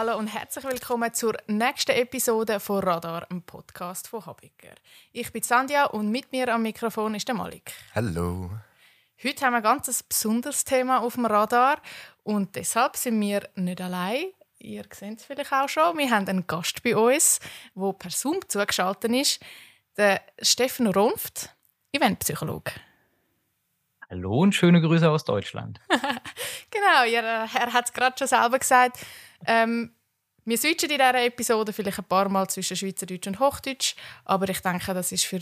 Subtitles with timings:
[0.00, 4.76] Hallo und herzlich willkommen zur nächsten Episode von Radar, einem Podcast von Habiger.
[5.10, 7.72] Ich bin Sandja und mit mir am Mikrofon ist der Malik.
[7.96, 8.48] Hallo.
[9.24, 11.82] Heute haben wir ein ganz besonderes Thema auf dem Radar
[12.22, 14.26] und deshalb sind wir nicht allein.
[14.60, 15.98] Ihr seht es vielleicht auch schon.
[15.98, 17.40] Wir haben einen Gast bei uns,
[17.74, 19.40] der per Zoom zugeschaltet ist,
[19.96, 21.56] der Steffen Runft,
[21.90, 22.70] Eventpsychologe.
[24.08, 25.80] Hallo und schöne Grüße aus Deutschland.
[26.70, 28.98] genau, ja, er hat es gerade schon selber gesagt.
[29.46, 29.92] Ähm,
[30.44, 34.60] wir switchen in dieser Episode vielleicht ein paar Mal zwischen Schweizerdeutsch und Hochdeutsch, aber ich
[34.60, 35.40] denke, das ist für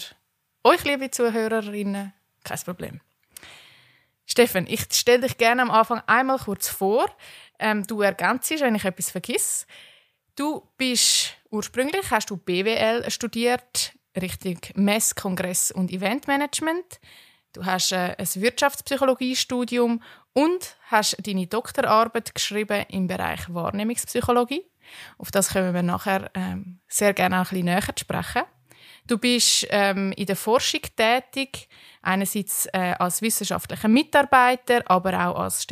[0.64, 3.00] euch, liebe Zuhörerinnen, kein Problem.
[4.26, 7.08] Steffen, ich stelle dich gerne am Anfang einmal kurz vor.
[7.60, 9.66] Ähm, du ergänzt, wenn ich etwas vergiss.
[10.34, 17.00] Du bist ursprünglich, hast du BWL studiert, Richtung Mess, Kongress und Eventmanagement.
[17.52, 20.02] Du hast äh, ein Wirtschaftspsychologiestudium
[20.36, 24.62] und hast deine Doktorarbeit geschrieben im Bereich Wahrnehmungspsychologie.
[25.16, 28.42] Auf das können wir nachher ähm, sehr gerne auch ein bisschen näher sprechen.
[29.06, 31.68] Du bist ähm, in der Forschung tätig,
[32.02, 35.66] einerseits äh, als wissenschaftlicher Mitarbeiter, aber auch als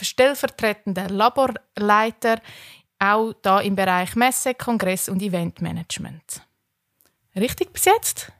[0.00, 2.40] stellvertretender Laborleiter,
[2.98, 6.42] auch da im Bereich Messe, Kongress und Eventmanagement.
[7.36, 8.32] Richtig bis jetzt?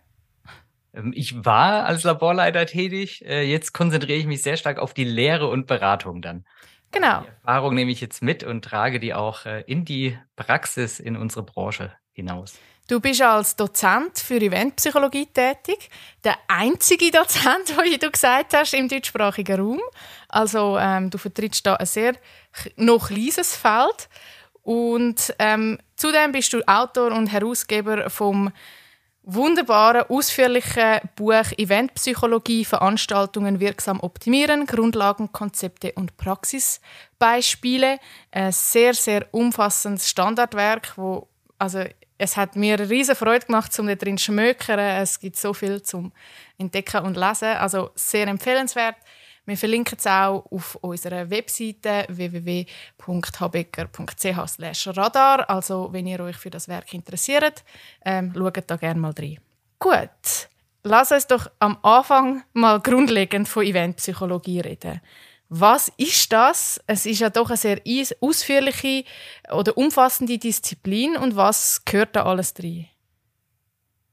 [0.99, 3.25] Ähm, ich war als Laborleiter tätig.
[3.25, 6.45] Äh, jetzt konzentriere ich mich sehr stark auf die Lehre und Beratung dann.
[6.91, 7.21] Genau.
[7.21, 11.17] Die Erfahrung nehme ich jetzt mit und trage die auch äh, in die Praxis in
[11.17, 12.59] unsere Branche hinaus.
[12.89, 15.91] Du bist als Dozent für Eventpsychologie tätig.
[16.25, 19.81] Der einzige Dozent, wie du gesagt hast, im deutschsprachigen Raum.
[20.29, 22.15] Also ähm, du vertrittst da ein sehr
[22.77, 24.09] noch kleines Feld.
[24.63, 28.51] Und ähm, zudem bist du Autor und Herausgeber vom
[29.31, 37.99] wunderbaren, ausführlichen Buch Eventpsychologie, Veranstaltungen wirksam optimieren, Grundlagen, Konzepte und Praxisbeispiele.
[38.31, 41.85] Ein sehr, sehr umfassendes Standardwerk, wo, also
[42.17, 44.79] es hat mir riesige Freude gemacht, um da drin zu schmökern.
[44.79, 46.13] Es gibt so viel zum
[46.57, 47.57] Entdecken und Lesen.
[47.59, 48.97] Also sehr empfehlenswert.
[49.49, 55.49] Wir verlinken es auch auf unserer Webseite www.habecker.ch radar.
[55.49, 57.65] Also, wenn ihr euch für das Werk interessiert,
[58.05, 59.39] ähm, schaut da gerne mal rein.
[59.79, 60.51] Gut,
[60.83, 65.01] lass uns doch am Anfang mal grundlegend von Eventpsychologie reden.
[65.49, 66.79] Was ist das?
[66.87, 67.81] Es ist ja doch eine sehr
[68.21, 69.05] ausführliche
[69.51, 72.85] oder umfassende Disziplin und was gehört da alles drin?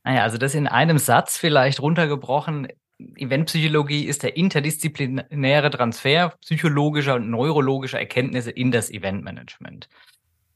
[0.06, 7.30] Naja, also das in einem Satz vielleicht runtergebrochen Eventpsychologie ist der interdisziplinäre Transfer psychologischer und
[7.30, 9.90] neurologischer Erkenntnisse in das Eventmanagement.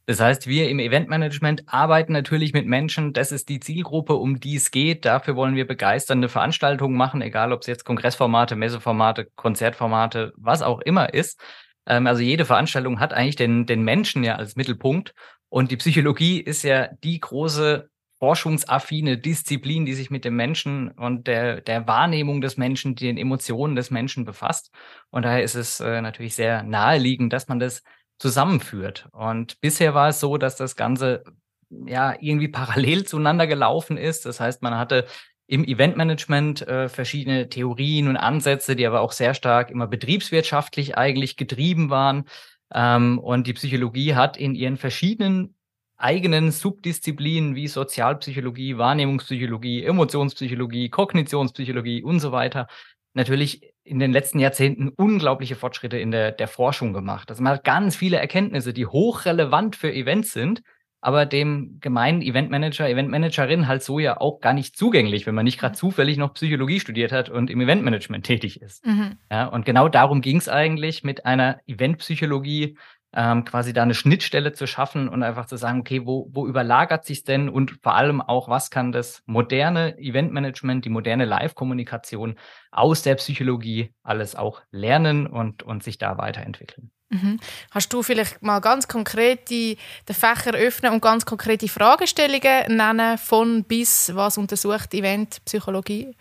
[0.06, 3.14] Das heißt, wir im Eventmanagement arbeiten natürlich mit Menschen.
[3.14, 5.06] Das ist die Zielgruppe, um die es geht.
[5.06, 10.80] Dafür wollen wir begeisternde Veranstaltungen machen, egal ob es jetzt Kongressformate, Messeformate, Konzertformate, was auch
[10.80, 11.40] immer ist.
[11.86, 15.14] Ähm, also jede Veranstaltung hat eigentlich den, den Menschen ja als Mittelpunkt.
[15.48, 17.90] Und die Psychologie ist ja die große
[18.20, 23.76] forschungsaffine Disziplin, die sich mit dem Menschen und der, der Wahrnehmung des Menschen, den Emotionen
[23.76, 24.72] des Menschen befasst.
[25.10, 27.82] Und daher ist es äh, natürlich sehr naheliegend, dass man das
[28.20, 29.08] zusammenführt.
[29.14, 31.24] Und bisher war es so, dass das Ganze
[31.70, 34.26] ja irgendwie parallel zueinander gelaufen ist.
[34.26, 35.06] Das heißt, man hatte
[35.48, 41.38] im Eventmanagement äh, verschiedene Theorien und Ansätze, die aber auch sehr stark immer betriebswirtschaftlich eigentlich
[41.38, 42.26] getrieben waren.
[42.72, 45.56] Ähm, und die Psychologie hat in ihren verschiedenen
[46.00, 52.68] eigenen Subdisziplinen wie Sozialpsychologie, Wahrnehmungspsychologie, Emotionspsychologie, Kognitionspsychologie und so weiter
[53.14, 57.30] natürlich in den letzten Jahrzehnten unglaubliche Fortschritte in der, der Forschung gemacht.
[57.30, 60.62] Also man hat ganz viele Erkenntnisse, die hochrelevant für Events sind,
[61.02, 65.60] aber dem gemeinen Eventmanager, Eventmanagerin halt so ja auch gar nicht zugänglich, wenn man nicht
[65.60, 68.86] gerade zufällig noch Psychologie studiert hat und im Eventmanagement tätig ist.
[68.86, 69.18] Mhm.
[69.32, 72.78] Ja, und genau darum ging es eigentlich mit einer Eventpsychologie
[73.14, 77.06] ähm, quasi da eine Schnittstelle zu schaffen und einfach zu sagen, okay, wo, wo überlagert
[77.06, 82.38] sich denn und vor allem auch, was kann das moderne Eventmanagement, die moderne Live-Kommunikation
[82.72, 86.92] aus der Psychologie alles auch lernen und, und sich da weiterentwickeln.
[87.10, 87.40] Mhm.
[87.72, 89.78] Hast du vielleicht mal ganz konkret die,
[90.08, 96.16] den Fächer öffnen und ganz konkrete Fragestellungen nennen von bis, was untersucht Eventpsychologie?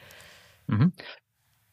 [0.67, 0.93] Mhm.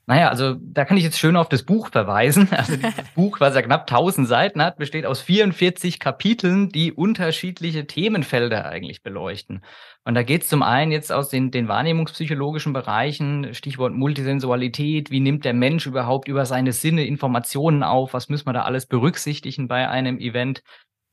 [0.07, 2.47] Naja, also da kann ich jetzt schön auf das Buch verweisen.
[2.51, 7.87] Also dieses Buch, was ja knapp 1000 Seiten hat, besteht aus 44 Kapiteln, die unterschiedliche
[7.87, 9.63] Themenfelder eigentlich beleuchten.
[10.03, 15.19] Und da geht es zum einen jetzt aus den, den wahrnehmungspsychologischen Bereichen, Stichwort Multisensualität, wie
[15.19, 19.67] nimmt der Mensch überhaupt über seine Sinne Informationen auf, was müssen wir da alles berücksichtigen
[19.67, 20.61] bei einem Event,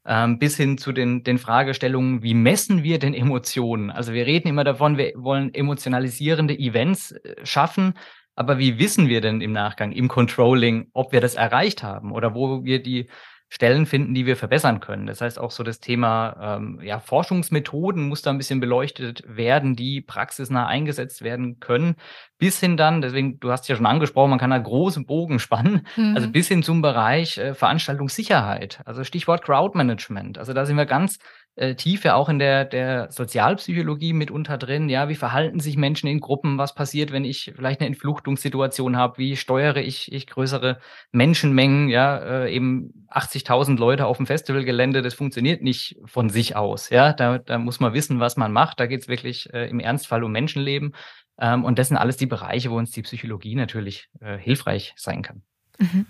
[0.04, 3.90] ähm, bis hin zu den, den Fragestellungen, wie messen wir denn Emotionen?
[3.90, 7.94] Also wir reden immer davon, wir wollen emotionalisierende Events äh, schaffen,
[8.34, 12.34] aber wie wissen wir denn im Nachgang, im Controlling, ob wir das erreicht haben oder
[12.34, 13.08] wo wir die
[13.52, 15.06] Stellen finden, die wir verbessern können.
[15.06, 19.76] Das heißt auch so das Thema ähm, ja, Forschungsmethoden muss da ein bisschen beleuchtet werden,
[19.76, 21.96] die praxisnah eingesetzt werden können,
[22.38, 25.86] bis hin dann, deswegen, du hast ja schon angesprochen, man kann da große Bogen spannen,
[25.96, 26.14] mhm.
[26.16, 30.38] also bis hin zum Bereich äh, Veranstaltungssicherheit, also Stichwort Crowdmanagement.
[30.38, 31.18] Also da sind wir ganz
[31.54, 34.88] äh, tief ja auch in der, der Sozialpsychologie mitunter drin.
[34.88, 36.56] Ja, wie verhalten sich Menschen in Gruppen?
[36.56, 39.18] Was passiert, wenn ich vielleicht eine Entfluchtungssituation habe?
[39.18, 40.78] Wie steuere ich, ich größere
[41.10, 41.88] Menschenmengen?
[41.88, 46.88] Ja, äh, eben 80.000 Leute auf dem Festivalgelände, das funktioniert nicht von sich aus.
[46.88, 48.80] Ja, da, da muss man wissen, was man macht.
[48.80, 50.94] Da geht es wirklich äh, im Ernstfall um Menschenleben.
[51.38, 55.22] Ähm, und das sind alles die Bereiche, wo uns die Psychologie natürlich äh, hilfreich sein
[55.22, 55.42] kann.
[55.78, 56.06] Mhm.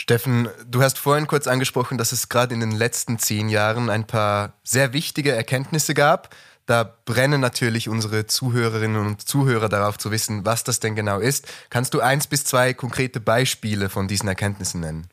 [0.00, 4.06] Steffen, du hast vorhin kurz angesprochen, dass es gerade in den letzten zehn Jahren ein
[4.06, 6.34] paar sehr wichtige Erkenntnisse gab.
[6.64, 11.52] Da brennen natürlich unsere Zuhörerinnen und Zuhörer darauf zu wissen, was das denn genau ist.
[11.68, 15.08] Kannst du eins bis zwei konkrete Beispiele von diesen Erkenntnissen nennen?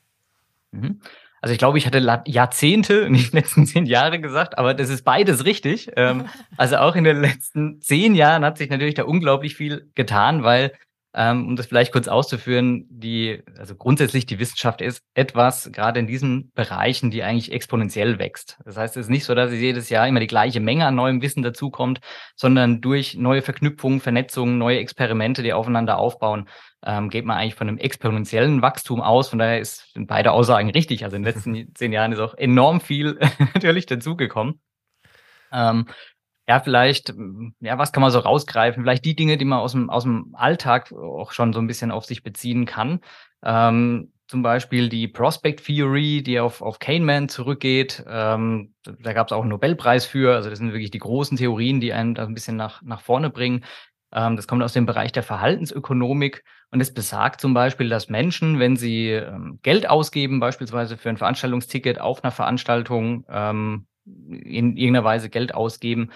[0.71, 1.01] Mhm.
[1.41, 5.43] Also ich glaube, ich hatte Jahrzehnte, nicht letzten zehn Jahre gesagt, aber das ist beides
[5.43, 5.91] richtig.
[5.97, 10.43] Ähm, also auch in den letzten zehn Jahren hat sich natürlich da unglaublich viel getan,
[10.43, 10.71] weil
[11.17, 16.51] um das vielleicht kurz auszuführen, die, also grundsätzlich die Wissenschaft ist etwas, gerade in diesen
[16.53, 18.59] Bereichen, die eigentlich exponentiell wächst.
[18.65, 20.93] Das heißt, es ist nicht so, dass es jedes Jahr immer die gleiche Menge an
[20.93, 22.01] neuem Wissen dazukommt,
[22.35, 26.47] sondern durch neue Verknüpfungen, Vernetzungen, neue Experimente, die aufeinander aufbauen,
[26.85, 29.29] ähm, geht man eigentlich von einem exponentiellen Wachstum aus.
[29.29, 31.03] Von daher ist, sind beide Aussagen richtig.
[31.03, 33.17] Also in den letzten zehn Jahren ist auch enorm viel
[33.55, 34.61] natürlich dazugekommen.
[35.51, 35.87] Ähm,
[36.47, 37.13] ja, vielleicht,
[37.59, 38.83] ja, was kann man so rausgreifen?
[38.83, 41.91] Vielleicht die Dinge, die man aus dem, aus dem Alltag auch schon so ein bisschen
[41.91, 43.01] auf sich beziehen kann.
[43.44, 48.03] Ähm, zum Beispiel die Prospect Theory, die auf, auf Kahneman zurückgeht.
[48.07, 50.35] Ähm, da gab es auch einen Nobelpreis für.
[50.35, 53.29] Also das sind wirklich die großen Theorien, die einen da ein bisschen nach, nach vorne
[53.29, 53.63] bringen.
[54.13, 58.59] Ähm, das kommt aus dem Bereich der Verhaltensökonomik und es besagt zum Beispiel, dass Menschen,
[58.59, 63.88] wenn sie ähm, Geld ausgeben, beispielsweise für ein Veranstaltungsticket auf einer Veranstaltung, ähm,
[64.30, 66.12] in irgendeiner Weise Geld ausgeben,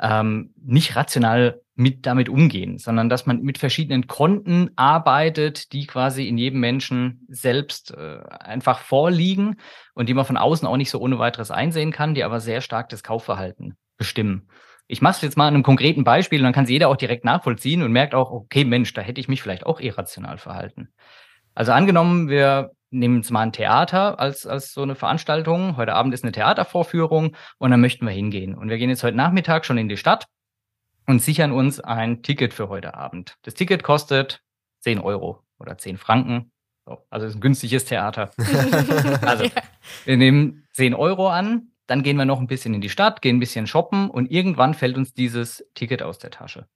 [0.00, 6.26] ähm, nicht rational mit damit umgehen, sondern dass man mit verschiedenen Konten arbeitet, die quasi
[6.26, 9.56] in jedem Menschen selbst äh, einfach vorliegen
[9.94, 12.60] und die man von außen auch nicht so ohne weiteres einsehen kann, die aber sehr
[12.60, 14.48] stark das Kaufverhalten bestimmen.
[14.86, 16.96] Ich mache es jetzt mal an einem konkreten Beispiel und dann kann es jeder auch
[16.96, 20.90] direkt nachvollziehen und merkt auch, okay, Mensch, da hätte ich mich vielleicht auch irrational verhalten.
[21.54, 25.76] Also angenommen, wir nehmen jetzt mal ein Theater als, als so eine Veranstaltung.
[25.76, 28.54] Heute Abend ist eine Theatervorführung und dann möchten wir hingehen.
[28.54, 30.26] Und wir gehen jetzt heute Nachmittag schon in die Stadt
[31.06, 33.36] und sichern uns ein Ticket für heute Abend.
[33.42, 34.42] Das Ticket kostet
[34.80, 36.50] 10 Euro oder 10 Franken.
[36.84, 38.30] So, also ist ein günstiges Theater.
[39.22, 39.46] also
[40.04, 43.36] wir nehmen 10 Euro an, dann gehen wir noch ein bisschen in die Stadt, gehen
[43.36, 46.66] ein bisschen shoppen und irgendwann fällt uns dieses Ticket aus der Tasche.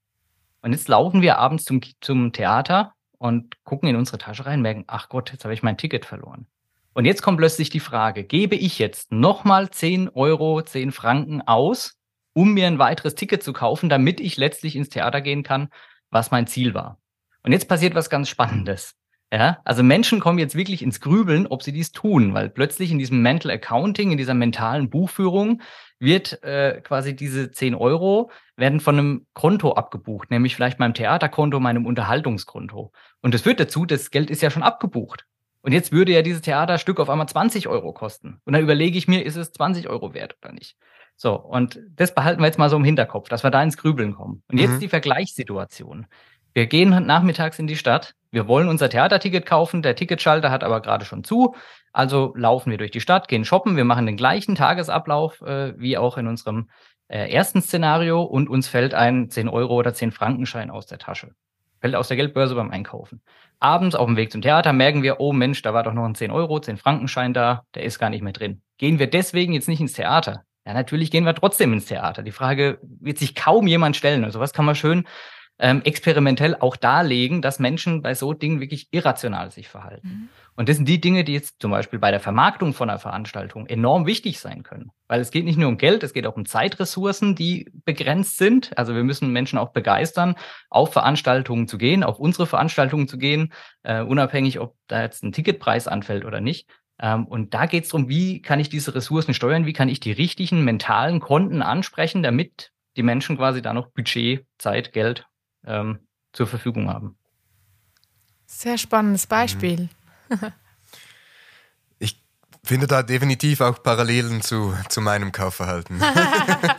[0.63, 4.85] Und jetzt laufen wir abends zum, zum Theater und gucken in unsere Tasche rein, merken,
[4.87, 6.47] ach Gott, jetzt habe ich mein Ticket verloren.
[6.95, 11.99] Und jetzt kommt plötzlich die Frage, gebe ich jetzt nochmal 10 Euro, 10 Franken aus,
[12.33, 15.69] um mir ein weiteres Ticket zu kaufen, damit ich letztlich ins Theater gehen kann,
[16.11, 16.99] was mein Ziel war.
[17.43, 18.95] Und jetzt passiert was ganz Spannendes.
[19.33, 22.99] Ja, also Menschen kommen jetzt wirklich ins Grübeln, ob sie dies tun, weil plötzlich in
[22.99, 25.63] diesem Mental Accounting, in dieser mentalen Buchführung
[26.01, 31.61] wird äh, quasi diese 10 Euro werden von einem Konto abgebucht, nämlich vielleicht meinem Theaterkonto,
[31.61, 32.91] meinem Unterhaltungskonto.
[33.21, 35.27] Und das führt dazu, das Geld ist ja schon abgebucht.
[35.63, 38.41] Und jetzt würde ja dieses Theaterstück auf einmal 20 Euro kosten.
[38.45, 40.77] Und dann überlege ich mir, ist es 20 Euro wert oder nicht?
[41.17, 44.15] So, und das behalten wir jetzt mal so im Hinterkopf, dass wir da ins Grübeln
[44.15, 44.43] kommen.
[44.51, 44.81] Und jetzt mhm.
[44.81, 46.07] die Vergleichssituation.
[46.55, 48.15] Wir gehen nachmittags in die Stadt.
[48.31, 49.83] Wir wollen unser Theaterticket kaufen.
[49.83, 51.55] Der Ticketschalter hat aber gerade schon zu.
[51.93, 53.77] Also laufen wir durch die Stadt, gehen shoppen.
[53.77, 56.69] Wir machen den gleichen Tagesablauf äh, wie auch in unserem
[57.09, 61.35] äh, ersten Szenario und uns fällt ein 10 Euro oder 10 Frankenschein aus der Tasche.
[61.81, 63.23] Fällt aus der Geldbörse beim Einkaufen.
[63.59, 66.15] Abends auf dem Weg zum Theater merken wir, oh Mensch, da war doch noch ein
[66.15, 68.63] 10 Euro, 10 Frankenschein da, der ist gar nicht mehr drin.
[68.79, 70.45] Gehen wir deswegen jetzt nicht ins Theater?
[70.65, 72.23] Ja, natürlich gehen wir trotzdem ins Theater.
[72.23, 74.25] Die Frage wird sich kaum jemand stellen.
[74.25, 75.05] Also was kann man schön
[75.61, 80.09] ähm, experimentell auch darlegen, dass Menschen bei so Dingen wirklich irrational sich verhalten.
[80.09, 80.29] Mhm.
[80.57, 83.67] Und das sind die Dinge, die jetzt zum Beispiel bei der Vermarktung von einer Veranstaltung
[83.67, 84.91] enorm wichtig sein können.
[85.07, 88.77] Weil es geht nicht nur um Geld, es geht auch um Zeitressourcen, die begrenzt sind.
[88.77, 90.35] Also wir müssen Menschen auch begeistern,
[90.71, 93.53] auf Veranstaltungen zu gehen, auf unsere Veranstaltungen zu gehen,
[93.83, 96.69] äh, unabhängig, ob da jetzt ein Ticketpreis anfällt oder nicht.
[97.01, 100.01] Ähm, und da geht es darum, wie kann ich diese Ressourcen steuern, wie kann ich
[100.01, 105.27] die richtigen mentalen Konten ansprechen, damit die Menschen quasi da noch Budget, Zeit, Geld
[105.65, 106.01] ähm,
[106.33, 107.17] zur Verfügung haben.
[108.47, 109.89] Sehr spannendes Beispiel.
[111.99, 112.21] ich
[112.65, 116.01] finde da definitiv auch Parallelen zu, zu meinem Kaufverhalten.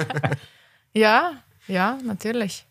[0.93, 1.31] ja,
[1.67, 2.67] ja, natürlich.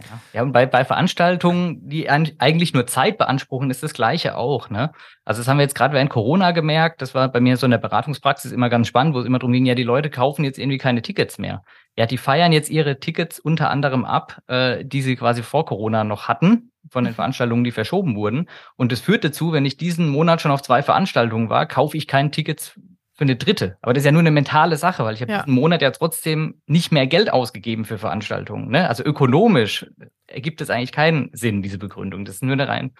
[0.00, 4.70] Ja, ja und bei, bei Veranstaltungen, die eigentlich nur Zeit beanspruchen, ist das Gleiche auch.
[4.70, 4.92] Ne?
[5.24, 7.02] Also das haben wir jetzt gerade während Corona gemerkt.
[7.02, 9.52] Das war bei mir so in der Beratungspraxis immer ganz spannend, wo es immer darum
[9.52, 11.64] ging, ja, die Leute kaufen jetzt irgendwie keine Tickets mehr.
[11.98, 16.04] Ja, die feiern jetzt ihre Tickets unter anderem ab, äh, die sie quasi vor Corona
[16.04, 17.16] noch hatten, von den mhm.
[17.16, 18.48] Veranstaltungen, die verschoben wurden.
[18.76, 22.06] Und das führt dazu, wenn ich diesen Monat schon auf zwei Veranstaltungen war, kaufe ich
[22.06, 22.78] keine Tickets
[23.14, 23.78] für eine dritte.
[23.82, 25.38] Aber das ist ja nur eine mentale Sache, weil ich habe ja.
[25.38, 28.70] diesen Monat ja trotzdem nicht mehr Geld ausgegeben für Veranstaltungen.
[28.70, 28.88] Ne?
[28.88, 29.84] Also ökonomisch
[30.28, 32.24] ergibt es eigentlich keinen Sinn, diese Begründung.
[32.24, 32.92] Das ist nur eine rein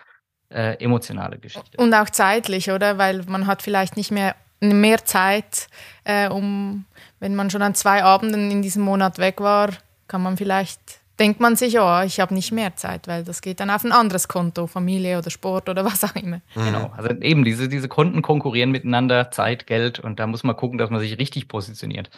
[0.48, 1.78] äh, emotionale Geschichte.
[1.78, 2.98] Und auch zeitlich, oder?
[2.98, 5.68] Weil man hat vielleicht nicht mehr mehr Zeit,
[6.04, 6.84] äh, um,
[7.20, 9.70] wenn man schon an zwei Abenden in diesem Monat weg war,
[10.08, 13.60] kann man vielleicht denkt man sich, oh, ich habe nicht mehr Zeit, weil das geht
[13.60, 16.40] dann auf ein anderes Konto, Familie oder Sport oder was auch immer.
[16.54, 16.64] Mhm.
[16.64, 20.78] Genau, also eben diese, diese Konten konkurrieren miteinander, Zeit, Geld und da muss man gucken,
[20.78, 22.10] dass man sich richtig positioniert.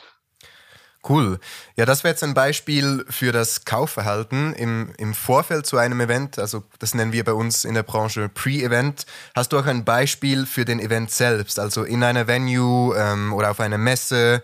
[1.08, 1.38] Cool.
[1.76, 6.38] Ja, das wäre jetzt ein Beispiel für das Kaufverhalten im, im Vorfeld zu einem Event.
[6.38, 9.06] Also das nennen wir bei uns in der Branche Pre-Event.
[9.34, 13.50] Hast du auch ein Beispiel für den Event selbst, also in einer Venue ähm, oder
[13.50, 14.42] auf einer Messe,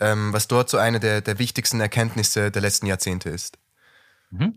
[0.00, 3.58] ähm, was dort so eine der, der wichtigsten Erkenntnisse der letzten Jahrzehnte ist?
[4.30, 4.56] Mhm.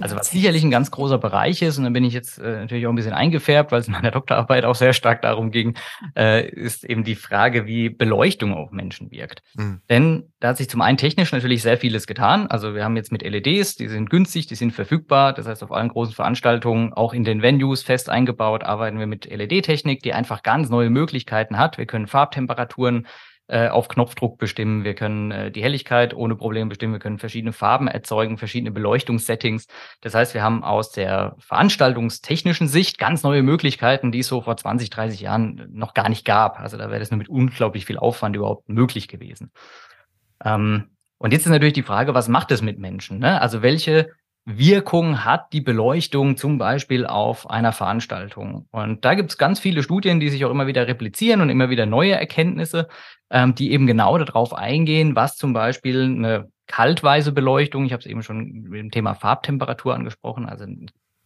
[0.00, 2.86] Also was sicherlich ein ganz großer Bereich ist, und da bin ich jetzt äh, natürlich
[2.86, 5.76] auch ein bisschen eingefärbt, weil es in meiner Doktorarbeit auch sehr stark darum ging,
[6.16, 9.42] äh, ist eben die Frage, wie Beleuchtung auf Menschen wirkt.
[9.54, 9.80] Mhm.
[9.88, 12.46] Denn da hat sich zum einen technisch natürlich sehr vieles getan.
[12.46, 15.32] Also wir haben jetzt mit LEDs, die sind günstig, die sind verfügbar.
[15.32, 19.24] Das heißt, auf allen großen Veranstaltungen, auch in den Venues fest eingebaut, arbeiten wir mit
[19.24, 21.76] LED-Technik, die einfach ganz neue Möglichkeiten hat.
[21.76, 23.06] Wir können Farbtemperaturen
[23.48, 27.52] äh, auf Knopfdruck bestimmen, wir können äh, die Helligkeit ohne Probleme bestimmen, wir können verschiedene
[27.52, 29.66] Farben erzeugen, verschiedene Beleuchtungssettings.
[30.02, 34.56] Das heißt, wir haben aus der veranstaltungstechnischen Sicht ganz neue Möglichkeiten, die es so vor
[34.56, 36.60] 20, 30 Jahren noch gar nicht gab.
[36.60, 39.50] Also da wäre das nur mit unglaublich viel Aufwand überhaupt möglich gewesen.
[40.44, 43.18] Ähm, und jetzt ist natürlich die Frage, was macht es mit Menschen?
[43.18, 43.40] Ne?
[43.40, 44.10] Also welche
[44.50, 48.66] Wirkung hat die Beleuchtung zum Beispiel auf einer Veranstaltung?
[48.70, 51.68] Und da gibt es ganz viele Studien, die sich auch immer wieder replizieren und immer
[51.68, 52.88] wieder neue Erkenntnisse,
[53.28, 58.06] ähm, die eben genau darauf eingehen, was zum Beispiel eine kaltweise Beleuchtung, ich habe es
[58.06, 60.64] eben schon mit dem Thema Farbtemperatur angesprochen, also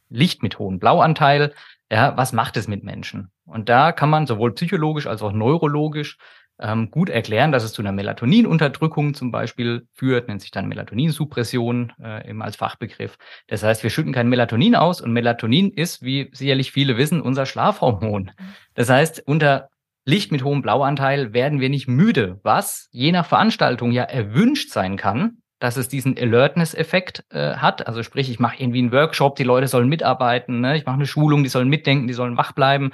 [0.09, 1.55] Licht mit hohem Blauanteil,
[1.93, 3.31] ja, was macht es mit Menschen?
[3.47, 6.19] Und da kann man sowohl psychologisch als auch neurologisch
[6.63, 11.93] ähm, gut erklären, dass es zu einer Melatoninunterdrückung zum Beispiel führt, nennt sich dann Melatoninsuppression
[12.03, 13.19] äh, eben als Fachbegriff.
[13.49, 17.45] Das heißt, wir schütten kein Melatonin aus und Melatonin ist, wie sicherlich viele wissen, unser
[17.45, 18.31] Schlafhormon.
[18.75, 19.69] Das heißt, unter
[20.05, 24.97] Licht mit hohem Blauanteil werden wir nicht müde, was je nach Veranstaltung ja erwünscht sein
[24.97, 27.87] kann, dass es diesen Alertness-Effekt äh, hat.
[27.87, 30.77] Also sprich, ich mache irgendwie einen Workshop, die Leute sollen mitarbeiten, ne?
[30.77, 32.91] ich mache eine Schulung, die sollen mitdenken, die sollen wach bleiben.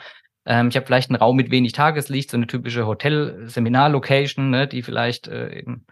[0.49, 4.83] Ähm, ich habe vielleicht einen Raum mit wenig Tageslicht, so eine typische Hotel-Seminar-Location, ne, die
[4.83, 5.87] vielleicht äh, eben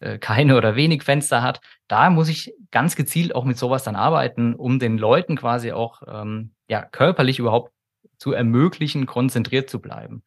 [0.00, 1.62] äh, keine oder wenig Fenster hat.
[1.88, 6.02] Da muss ich ganz gezielt auch mit sowas dann arbeiten, um den Leuten quasi auch
[6.06, 7.72] ähm, ja körperlich überhaupt
[8.18, 10.22] zu ermöglichen, konzentriert zu bleiben.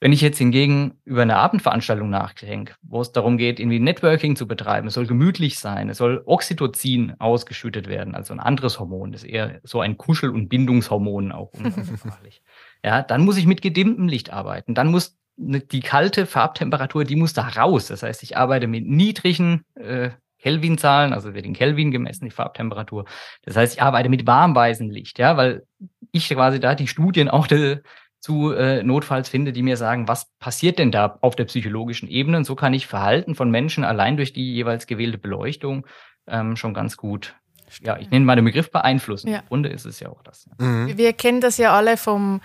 [0.00, 4.46] Wenn ich jetzt hingegen über eine Abendveranstaltung nachdenke, wo es darum geht, irgendwie Networking zu
[4.46, 9.22] betreiben, es soll gemütlich sein, es soll Oxytocin ausgeschüttet werden, also ein anderes Hormon, das
[9.22, 12.42] ist eher so ein Kuschel- und Bindungshormon auch umgangssprachlich.
[12.84, 14.74] Ja, dann muss ich mit gedimmtem Licht arbeiten.
[14.74, 17.86] Dann muss ne, die kalte Farbtemperatur, die muss da raus.
[17.86, 20.10] Das heißt, ich arbeite mit niedrigen äh,
[20.40, 23.06] Kelvin-Zahlen, also wird in Kelvin gemessen, die Farbtemperatur.
[23.42, 25.66] Das heißt, ich arbeite mit warmweißem Licht, ja, weil
[26.12, 27.80] ich quasi da die Studien auch de,
[28.20, 32.36] zu äh, notfalls finde, die mir sagen, was passiert denn da auf der psychologischen Ebene?
[32.36, 35.86] Und so kann ich Verhalten von Menschen allein durch die jeweils gewählte Beleuchtung
[36.26, 37.34] ähm, schon ganz gut
[37.82, 39.28] ja, ich nenne mal den Begriff beeinflussen.
[39.28, 39.40] Ja.
[39.40, 40.48] Im Grunde ist es ja auch das.
[40.58, 40.96] Mhm.
[40.96, 42.40] Wir kennen das ja alle vom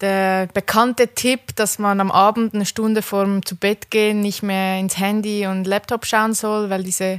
[0.00, 4.78] der bekannte Tipp, dass man am Abend eine Stunde vorm zu Bett gehen nicht mehr
[4.78, 7.18] ins Handy und Laptop schauen soll, weil diese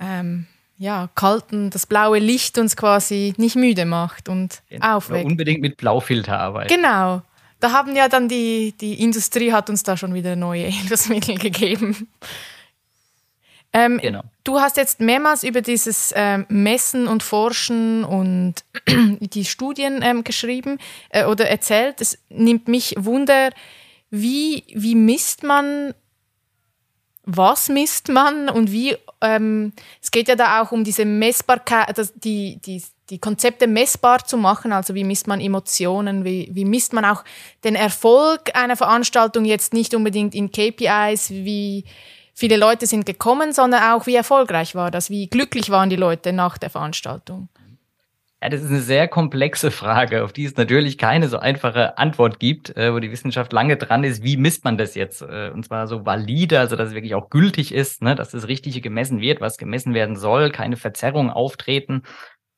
[0.00, 0.46] ähm,
[0.78, 4.96] ja, kalten, das blaue Licht uns quasi nicht müde macht und genau.
[4.96, 5.26] aufweckt.
[5.26, 6.74] Unbedingt mit Blaufilter arbeiten.
[6.74, 7.22] Genau.
[7.60, 12.08] Da haben ja dann die, die Industrie hat uns da schon wieder neue Hilfsmittel gegeben.
[13.76, 14.22] Ähm, genau.
[14.42, 18.54] Du hast jetzt mehrmals über dieses ähm, Messen und Forschen und
[19.20, 20.78] die Studien ähm, geschrieben
[21.10, 22.00] äh, oder erzählt.
[22.00, 23.50] Es nimmt mich Wunder,
[24.08, 25.92] wie, wie misst man,
[27.24, 32.14] was misst man und wie, ähm, es geht ja da auch um diese Messbarkeit, das,
[32.14, 36.94] die, die, die Konzepte messbar zu machen, also wie misst man Emotionen, wie, wie misst
[36.94, 37.24] man auch
[37.62, 41.84] den Erfolg einer Veranstaltung jetzt nicht unbedingt in KPIs, wie
[42.36, 46.32] viele Leute sind gekommen, sondern auch, wie erfolgreich war das, wie glücklich waren die Leute
[46.32, 47.48] nach der Veranstaltung.
[48.42, 52.38] Ja, das ist eine sehr komplexe Frage, auf die es natürlich keine so einfache Antwort
[52.38, 54.22] gibt, äh, wo die Wissenschaft lange dran ist.
[54.22, 55.22] Wie misst man das jetzt?
[55.22, 58.46] Äh, und zwar so valide, also dass es wirklich auch gültig ist, ne, dass das
[58.46, 62.02] Richtige gemessen wird, was gemessen werden soll, keine Verzerrungen auftreten.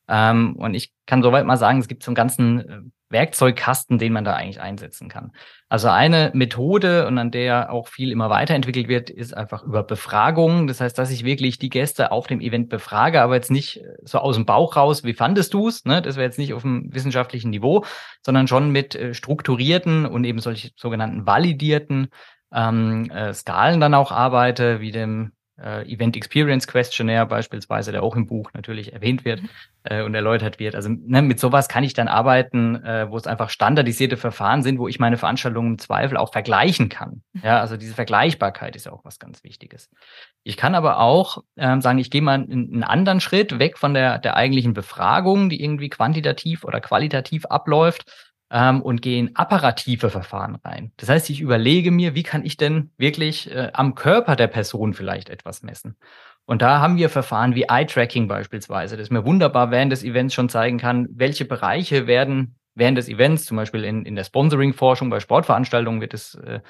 [0.09, 2.81] Ähm, und ich kann soweit mal sagen, es gibt so einen ganzen äh,
[3.11, 5.33] Werkzeugkasten, den man da eigentlich einsetzen kann.
[5.69, 10.67] Also eine Methode und an der auch viel immer weiterentwickelt wird, ist einfach über Befragungen.
[10.67, 14.19] Das heißt, dass ich wirklich die Gäste auf dem Event befrage, aber jetzt nicht so
[14.19, 15.85] aus dem Bauch raus, wie fandest du es?
[15.85, 16.03] Ne?
[16.03, 17.85] Das wäre jetzt nicht auf dem wissenschaftlichen Niveau,
[18.23, 22.09] sondern schon mit äh, strukturierten und eben solche sogenannten validierten
[22.53, 28.17] ähm, äh, Skalen dann auch arbeite, wie dem äh, Event Experience Questionnaire beispielsweise, der auch
[28.17, 29.49] im Buch natürlich erwähnt wird mhm.
[29.85, 30.75] äh, und erläutert wird.
[30.75, 34.79] Also ne, mit sowas kann ich dann arbeiten, äh, wo es einfach standardisierte Verfahren sind,
[34.79, 37.23] wo ich meine Veranstaltungen im Zweifel auch vergleichen kann.
[37.33, 37.43] Mhm.
[37.45, 39.91] Ja, also diese Vergleichbarkeit ist ja auch was ganz Wichtiges.
[40.45, 43.95] Ich kann aber auch ähm, sagen, ich gehe mal einen, einen anderen Schritt weg von
[43.95, 48.07] der, der eigentlichen Befragung, die irgendwie quantitativ oder qualitativ abläuft
[48.51, 50.93] ähm, und gehe in apparative Verfahren rein.
[50.97, 54.95] Das heißt, ich überlege mir, wie kann ich denn wirklich äh, am Körper der Person
[54.95, 55.97] vielleicht etwas messen?
[56.47, 60.49] Und da haben wir Verfahren wie Eye-Tracking beispielsweise, das mir wunderbar während des Events schon
[60.49, 65.21] zeigen kann, welche Bereiche werden während des Events, zum Beispiel in, in der Sponsoring-Forschung bei
[65.21, 66.61] Sportveranstaltungen wird es äh,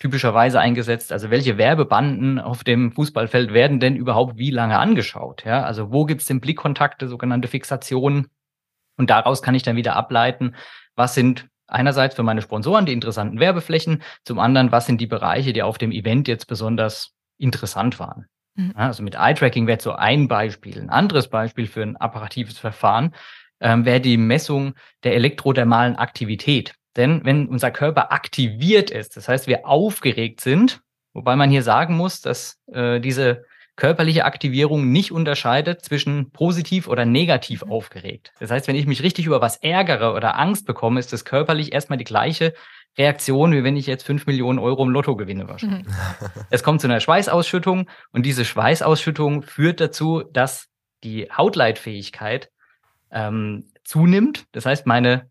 [0.00, 1.12] typischerweise eingesetzt.
[1.12, 5.44] Also welche Werbebanden auf dem Fußballfeld werden denn überhaupt wie lange angeschaut?
[5.44, 8.28] Ja, also wo gibt es denn Blickkontakte, sogenannte Fixationen?
[8.96, 10.54] Und daraus kann ich dann wieder ableiten,
[10.94, 15.52] was sind einerseits für meine Sponsoren die interessanten Werbeflächen, zum anderen, was sind die Bereiche,
[15.52, 18.26] die auf dem Event jetzt besonders interessant waren.
[18.54, 18.72] Mhm.
[18.74, 20.80] Also mit Eye-Tracking wäre so ein Beispiel.
[20.80, 23.14] Ein anderes Beispiel für ein apparatives Verfahren
[23.60, 24.74] ähm, wäre die Messung
[25.04, 26.74] der elektrodermalen Aktivität.
[26.96, 30.80] Denn wenn unser Körper aktiviert ist, das heißt, wir aufgeregt sind,
[31.12, 33.44] wobei man hier sagen muss, dass äh, diese
[33.76, 37.72] körperliche Aktivierung nicht unterscheidet zwischen positiv oder negativ mhm.
[37.72, 38.32] aufgeregt.
[38.40, 41.72] Das heißt, wenn ich mich richtig über was ärgere oder Angst bekomme, ist das körperlich
[41.72, 42.54] erstmal die gleiche
[42.98, 45.86] Reaktion, wie wenn ich jetzt fünf Millionen Euro im Lotto gewinne wahrscheinlich.
[45.86, 45.92] Mhm.
[46.50, 50.68] Es kommt zu einer Schweißausschüttung und diese Schweißausschüttung führt dazu, dass
[51.04, 52.50] die Hautleitfähigkeit
[53.10, 54.46] ähm, zunimmt.
[54.52, 55.30] Das heißt, meine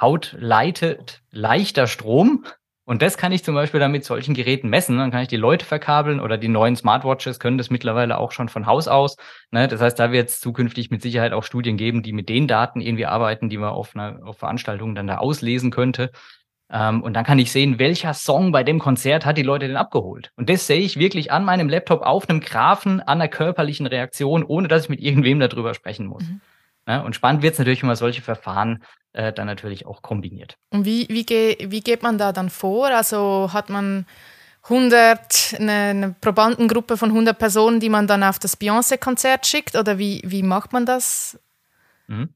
[0.00, 2.44] Haut leitet leichter Strom
[2.86, 4.98] und das kann ich zum Beispiel dann mit solchen Geräten messen.
[4.98, 8.50] Dann kann ich die Leute verkabeln oder die neuen Smartwatches können das mittlerweile auch schon
[8.50, 9.16] von Haus aus.
[9.50, 9.68] Ne?
[9.68, 12.82] Das heißt, da wird es zukünftig mit Sicherheit auch Studien geben, die mit den Daten
[12.82, 16.10] irgendwie arbeiten, die man auf einer auf Veranstaltungen dann da auslesen könnte.
[16.70, 19.76] Ähm, und dann kann ich sehen, welcher Song bei dem Konzert hat die Leute denn
[19.76, 20.32] abgeholt.
[20.36, 24.44] Und das sehe ich wirklich an meinem Laptop auf einem Graphen, an einer körperlichen Reaktion,
[24.44, 26.24] ohne dass ich mit irgendwem darüber sprechen muss.
[26.24, 26.40] Mhm.
[26.86, 27.02] Ne?
[27.02, 28.82] Und spannend wird es natürlich, wenn man solche Verfahren
[29.14, 30.58] äh, dann natürlich auch kombiniert.
[30.70, 32.88] Und wie, wie, ge wie geht man da dann vor?
[32.88, 34.06] Also hat man
[34.64, 39.76] 100, eine, eine Probandengruppe von 100 Personen, die man dann auf das Beyoncé-Konzert schickt?
[39.76, 41.38] Oder wie, wie macht man das?
[42.06, 42.34] Mhm.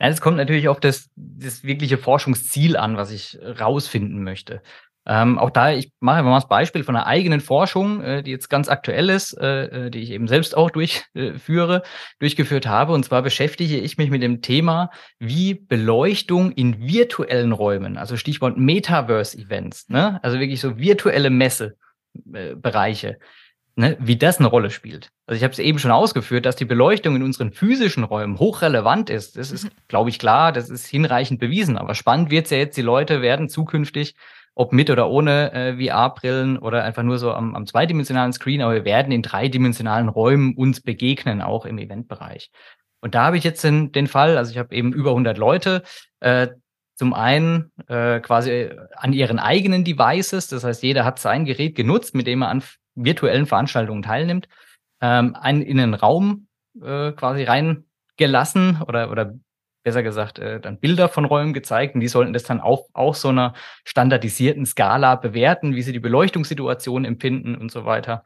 [0.00, 4.62] Ja, es kommt natürlich auf das, das wirkliche Forschungsziel an, was ich rausfinden möchte.
[5.10, 8.30] Ähm, auch da, ich mache einfach mal das Beispiel von einer eigenen Forschung, äh, die
[8.30, 12.92] jetzt ganz aktuell ist, äh, äh die ich eben selbst auch durchführe, äh, durchgeführt habe.
[12.92, 18.58] Und zwar beschäftige ich mich mit dem Thema, wie Beleuchtung in virtuellen Räumen, also Stichwort
[18.58, 20.22] Metaverse-Events, ne?
[20.22, 23.18] also wirklich so virtuelle Messebereiche, äh,
[23.76, 23.96] ne?
[24.00, 25.08] wie das eine Rolle spielt.
[25.26, 29.08] Also ich habe es eben schon ausgeführt, dass die Beleuchtung in unseren physischen Räumen hochrelevant
[29.08, 29.38] ist.
[29.38, 29.70] Das ist, mhm.
[29.88, 31.78] glaube ich, klar, das ist hinreichend bewiesen.
[31.78, 34.14] Aber spannend wird es ja jetzt, die Leute werden zukünftig
[34.58, 38.74] ob mit oder ohne äh, VR-Brillen oder einfach nur so am, am zweidimensionalen Screen, aber
[38.74, 42.50] wir werden in dreidimensionalen Räumen uns begegnen, auch im Eventbereich.
[43.00, 45.84] Und da habe ich jetzt den, den Fall, also ich habe eben über 100 Leute,
[46.18, 46.48] äh,
[46.96, 52.16] zum einen äh, quasi an ihren eigenen Devices, das heißt, jeder hat sein Gerät genutzt,
[52.16, 52.64] mit dem er an
[52.96, 54.48] virtuellen Veranstaltungen teilnimmt,
[55.00, 56.48] ähm, einen in einen Raum
[56.82, 59.34] äh, quasi reingelassen oder, oder
[59.88, 63.14] besser gesagt, äh, dann Bilder von Räumen gezeigt und die sollten das dann auch, auch
[63.14, 68.22] so einer standardisierten Skala bewerten, wie sie die Beleuchtungssituation empfinden und so weiter.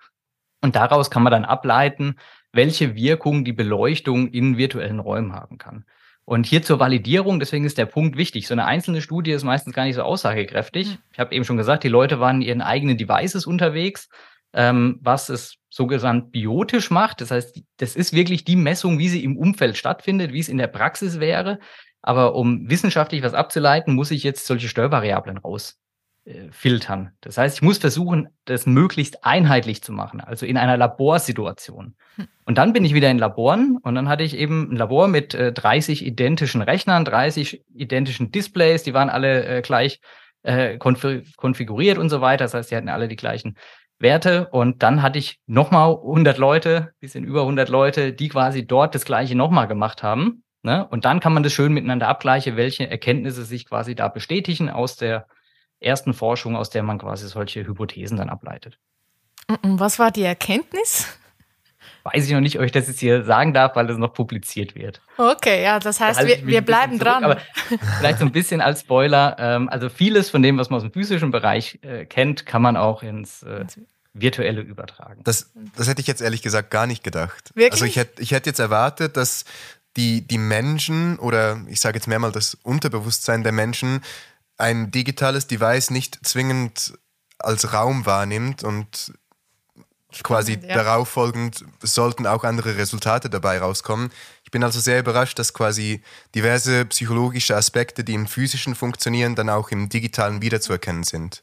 [0.61, 2.16] Und daraus kann man dann ableiten,
[2.53, 5.85] welche Wirkung die Beleuchtung in virtuellen Räumen haben kann.
[6.25, 8.48] Und hier zur Validierung, deswegen ist der Punkt wichtig.
[8.48, 10.88] So eine einzelne Studie ist meistens gar nicht so aussagekräftig.
[10.88, 10.98] Mhm.
[11.12, 14.09] Ich habe eben schon gesagt, die Leute waren in ihren eigenen Devices unterwegs,
[14.53, 17.23] ähm, was es sogenannt biotisch macht.
[17.23, 20.59] Das heißt, das ist wirklich die Messung, wie sie im Umfeld stattfindet, wie es in
[20.59, 21.59] der Praxis wäre.
[22.03, 27.07] Aber um wissenschaftlich was abzuleiten, muss ich jetzt solche Störvariablen rausfiltern.
[27.07, 31.95] Äh, das heißt, ich muss versuchen, das möglichst einheitlich zu machen, also in einer Laborsituation.
[32.17, 32.29] Hm.
[32.45, 35.33] Und dann bin ich wieder in Laboren und dann hatte ich eben ein Labor mit
[35.33, 40.01] äh, 30 identischen Rechnern, 30 identischen Displays, die waren alle äh, gleich
[40.43, 42.45] äh, konfiguriert und so weiter.
[42.45, 43.57] Das heißt, die hatten alle die gleichen
[44.03, 48.95] Werte und dann hatte ich nochmal 100 Leute, bisschen über 100 Leute, die quasi dort
[48.95, 50.43] das Gleiche nochmal gemacht haben.
[50.62, 50.87] Ne?
[50.88, 54.97] Und dann kann man das schön miteinander abgleichen, welche Erkenntnisse sich quasi da bestätigen aus
[54.97, 55.27] der
[55.81, 58.79] ersten Forschung, aus der man quasi solche Hypothesen dann ableitet.
[59.62, 61.19] Was war die Erkenntnis?
[62.05, 64.75] Weiß ich noch nicht, ob ich das jetzt hier sagen darf, weil das noch publiziert
[64.75, 65.01] wird.
[65.17, 67.25] Okay, ja, das heißt, da wir, wir bleiben zurück, dran.
[67.25, 67.38] Aber
[67.99, 69.37] vielleicht so ein bisschen als Spoiler.
[69.38, 72.77] Ähm, also vieles von dem, was man aus dem physischen Bereich äh, kennt, kann man
[72.77, 73.65] auch ins äh,
[74.15, 75.23] virtuelle übertragen.
[75.25, 77.51] Das, das hätte ich jetzt ehrlich gesagt gar nicht gedacht.
[77.55, 77.73] Wirklich?
[77.73, 79.45] Also ich hätte, ich hätte jetzt erwartet, dass
[79.97, 84.03] die, die Menschen oder ich sage jetzt mehrmal das Unterbewusstsein der Menschen
[84.59, 86.95] ein digitales Device nicht zwingend
[87.38, 89.12] als Raum wahrnimmt und
[90.22, 90.75] quasi ja.
[90.75, 94.11] darauf folgend sollten auch andere Resultate dabei rauskommen.
[94.44, 96.03] Ich bin also sehr überrascht, dass quasi
[96.35, 101.42] diverse psychologische Aspekte, die im physischen funktionieren, dann auch im digitalen wiederzuerkennen sind.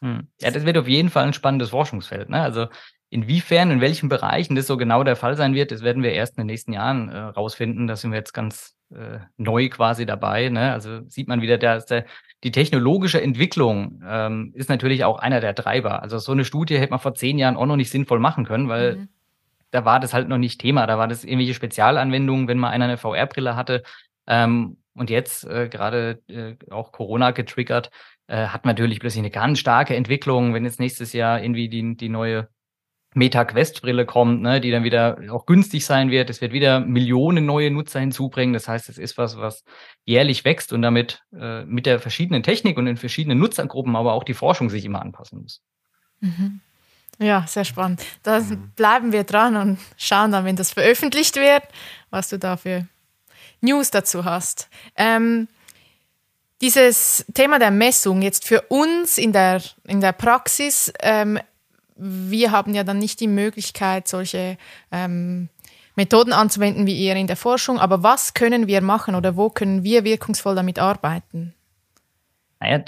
[0.00, 0.28] Hm.
[0.40, 2.28] Ja, das wird auf jeden Fall ein spannendes Forschungsfeld.
[2.28, 2.40] Ne?
[2.40, 2.68] Also
[3.10, 6.36] inwiefern, in welchen Bereichen das so genau der Fall sein wird, das werden wir erst
[6.36, 7.86] in den nächsten Jahren äh, rausfinden.
[7.86, 10.48] Da sind wir jetzt ganz äh, neu quasi dabei.
[10.48, 10.72] Ne?
[10.72, 12.04] Also sieht man wieder, dass der,
[12.44, 16.02] die technologische Entwicklung ähm, ist natürlich auch einer der Treiber.
[16.02, 18.68] Also so eine Studie hätte man vor zehn Jahren auch noch nicht sinnvoll machen können,
[18.68, 19.08] weil mhm.
[19.70, 20.86] da war das halt noch nicht Thema.
[20.86, 23.82] Da war das irgendwelche Spezialanwendungen, wenn mal einer eine VR-Brille hatte.
[24.26, 27.90] Ähm, und jetzt äh, gerade äh, auch Corona getriggert,
[28.28, 32.08] äh, hat natürlich plötzlich eine ganz starke Entwicklung, wenn jetzt nächstes Jahr irgendwie die, die
[32.08, 32.48] neue
[33.16, 36.28] Meta-Quest-Brille kommt, ne, die dann wieder auch günstig sein wird.
[36.28, 38.52] Es wird wieder Millionen neue Nutzer hinzubringen.
[38.52, 39.64] Das heißt, es ist was, was
[40.04, 44.22] jährlich wächst und damit äh, mit der verschiedenen Technik und den verschiedenen Nutzergruppen aber auch
[44.22, 45.62] die Forschung sich immer anpassen muss.
[46.20, 46.60] Mhm.
[47.18, 48.04] Ja, sehr spannend.
[48.22, 48.72] Da mhm.
[48.76, 51.62] bleiben wir dran und schauen dann, wenn das veröffentlicht wird,
[52.10, 52.86] was du da für
[53.62, 54.68] News dazu hast.
[54.94, 55.48] Ähm,
[56.60, 61.38] dieses Thema der Messung jetzt für uns in der, in der Praxis ähm,
[61.96, 64.58] wir haben ja dann nicht die Möglichkeit, solche
[64.92, 65.48] ähm,
[65.94, 67.78] Methoden anzuwenden wie ihr in der Forschung.
[67.78, 71.54] Aber was können wir machen oder wo können wir wirkungsvoll damit arbeiten?
[72.60, 72.84] Naja,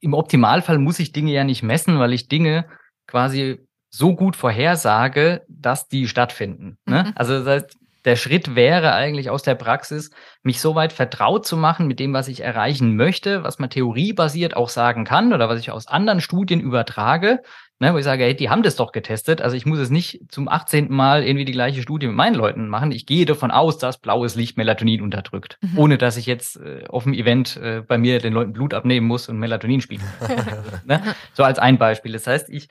[0.00, 2.66] im Optimalfall muss ich Dinge ja nicht messen, weil ich Dinge
[3.06, 6.78] quasi so gut vorhersage, dass die stattfinden.
[6.86, 7.04] Ne?
[7.04, 7.12] Mhm.
[7.14, 10.10] Also das heißt, der Schritt wäre eigentlich aus der Praxis,
[10.42, 14.56] mich so weit vertraut zu machen mit dem, was ich erreichen möchte, was man theoriebasiert
[14.56, 17.40] auch sagen kann oder was ich aus anderen Studien übertrage,
[17.82, 20.20] ne, wo ich sage, hey, die haben das doch getestet, also ich muss es nicht
[20.28, 20.90] zum 18.
[20.90, 22.92] Mal irgendwie die gleiche Studie mit meinen Leuten machen.
[22.92, 25.78] Ich gehe davon aus, dass blaues Licht Melatonin unterdrückt, mhm.
[25.78, 29.06] ohne dass ich jetzt äh, auf dem Event äh, bei mir den Leuten Blut abnehmen
[29.06, 30.02] muss und Melatonin spielen.
[30.84, 31.02] ne?
[31.34, 32.12] So als ein Beispiel.
[32.12, 32.68] Das heißt, ich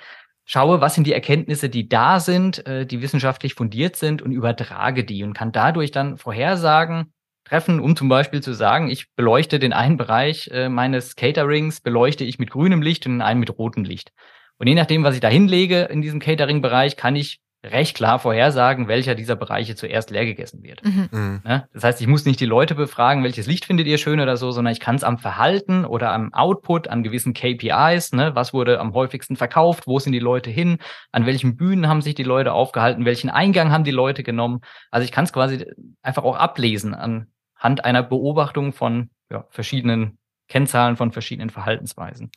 [0.52, 5.06] schaue, was sind die Erkenntnisse, die da sind, äh, die wissenschaftlich fundiert sind und übertrage
[5.06, 7.14] die und kann dadurch dann Vorhersagen
[7.46, 12.26] treffen, um zum Beispiel zu sagen, ich beleuchte den einen Bereich äh, meines Caterings, beleuchte
[12.26, 14.12] ich mit grünem Licht und den einen mit rotem Licht.
[14.58, 18.88] Und je nachdem, was ich da hinlege in diesem Catering-Bereich, kann ich recht klar vorhersagen,
[18.88, 20.84] welcher dieser Bereiche zuerst leer gegessen wird.
[20.84, 21.10] Mhm.
[21.12, 21.42] Mhm.
[21.44, 21.68] Ne?
[21.74, 24.52] Das heißt, ich muss nicht die Leute befragen, welches Licht findet ihr schön oder so,
[24.52, 28.34] sondern ich kann es am Verhalten oder am Output, an gewissen KPIs, ne?
[28.34, 30.80] was wurde am häufigsten verkauft, wo sind die Leute hin,
[31.12, 34.62] an welchen Bühnen haben sich die Leute aufgehalten, welchen Eingang haben die Leute genommen.
[34.90, 35.66] Also ich kann es quasi
[36.02, 42.32] einfach auch ablesen anhand einer Beobachtung von ja, verschiedenen Kennzahlen, von verschiedenen Verhaltensweisen.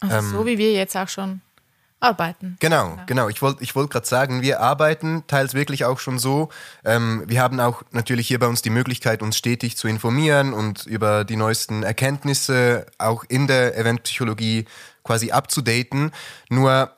[0.00, 1.42] Also ähm, so wie wir jetzt auch schon
[2.00, 2.56] arbeiten.
[2.60, 3.04] Genau, ja.
[3.06, 3.28] genau.
[3.28, 6.48] Ich wollte ich wollt gerade sagen, wir arbeiten teils wirklich auch schon so.
[6.84, 10.86] Ähm, wir haben auch natürlich hier bei uns die Möglichkeit, uns stetig zu informieren und
[10.86, 14.64] über die neuesten Erkenntnisse auch in der Eventpsychologie
[15.04, 16.12] quasi abzudaten.
[16.48, 16.90] Nur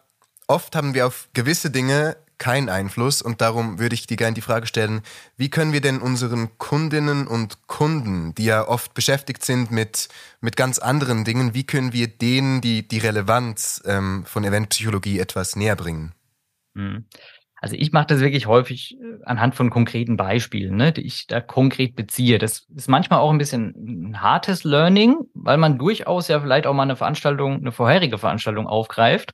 [0.47, 4.41] oft haben wir auf gewisse Dinge keinen Einfluss und darum würde ich dir gerne die
[4.41, 5.03] Frage stellen,
[5.37, 10.09] wie können wir denn unseren Kundinnen und Kunden, die ja oft beschäftigt sind mit,
[10.41, 15.55] mit ganz anderen Dingen, wie können wir denen die, die Relevanz ähm, von Eventpsychologie etwas
[15.55, 16.15] näher bringen?
[16.75, 17.05] Mhm.
[17.61, 21.41] Also ich mache das wirklich häufig äh, anhand von konkreten Beispielen, ne, die ich da
[21.41, 22.41] konkret beziehe.
[22.41, 26.75] Das ist manchmal auch ein bisschen ein hartes Learning, weil man durchaus ja vielleicht auch
[26.75, 29.33] mal eine Veranstaltung, eine vorherige Veranstaltung aufgreift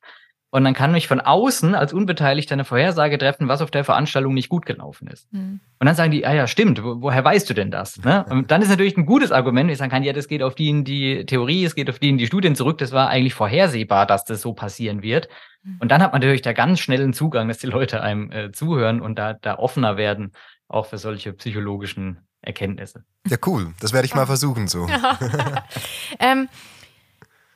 [0.50, 4.32] und dann kann mich von außen als Unbeteiligter eine Vorhersage treffen, was auf der Veranstaltung
[4.32, 5.30] nicht gut gelaufen ist.
[5.32, 5.60] Mhm.
[5.78, 7.98] Und dann sagen die, ah ja, stimmt, wo, woher weißt du denn das?
[8.02, 8.24] Ne?
[8.30, 10.54] Und dann ist natürlich ein gutes Argument, wenn ich sagen kann, ja, das geht auf
[10.54, 13.34] die in die Theorie, es geht auf die in die Studien zurück, das war eigentlich
[13.34, 15.28] vorhersehbar, dass das so passieren wird.
[15.62, 15.76] Mhm.
[15.80, 19.02] Und dann hat man natürlich da ganz schnellen Zugang, dass die Leute einem äh, zuhören
[19.02, 20.32] und da, da offener werden,
[20.66, 23.04] auch für solche psychologischen Erkenntnisse.
[23.26, 23.74] Ja, cool.
[23.80, 24.86] Das werde ich mal versuchen so.
[26.20, 26.48] ähm,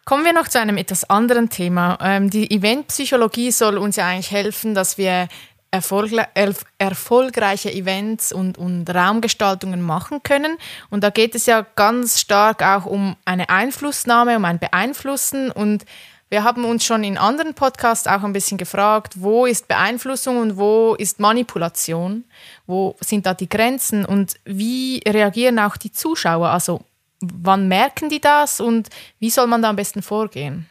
[0.04, 1.96] Kommen wir noch zu einem etwas anderen Thema.
[2.00, 5.28] Ähm, die Eventpsychologie soll uns ja eigentlich helfen, dass wir
[5.70, 10.58] erfolgreiche Events und, und Raumgestaltungen machen können.
[10.90, 15.50] Und da geht es ja ganz stark auch um eine Einflussnahme, um ein Beeinflussen.
[15.50, 15.86] Und
[16.28, 20.58] wir haben uns schon in anderen Podcasts auch ein bisschen gefragt, wo ist Beeinflussung und
[20.58, 22.24] wo ist Manipulation?
[22.66, 26.50] Wo sind da die Grenzen und wie reagieren auch die Zuschauer?
[26.50, 26.82] Also
[27.22, 30.66] wann merken die das und wie soll man da am besten vorgehen?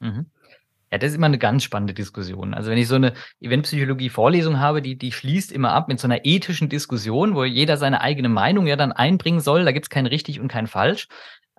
[0.00, 0.26] Mhm.
[0.92, 2.52] Ja, das ist immer eine ganz spannende Diskussion.
[2.52, 6.24] Also wenn ich so eine Eventpsychologie-Vorlesung habe, die, die schließt immer ab mit so einer
[6.24, 9.64] ethischen Diskussion, wo jeder seine eigene Meinung ja dann einbringen soll.
[9.64, 11.06] Da gibt's kein richtig und kein falsch.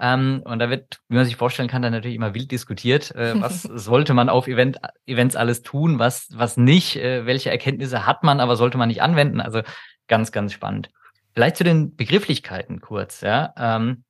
[0.01, 3.15] Ähm, und da wird, wie man sich vorstellen kann, dann natürlich immer wild diskutiert.
[3.15, 8.05] Äh, was sollte man auf Event, Events alles tun, was, was nicht, äh, welche Erkenntnisse
[8.05, 9.39] hat man, aber sollte man nicht anwenden.
[9.39, 9.61] Also
[10.07, 10.89] ganz, ganz spannend.
[11.33, 13.53] Vielleicht zu den Begrifflichkeiten kurz, ja.
[13.55, 14.03] Ähm,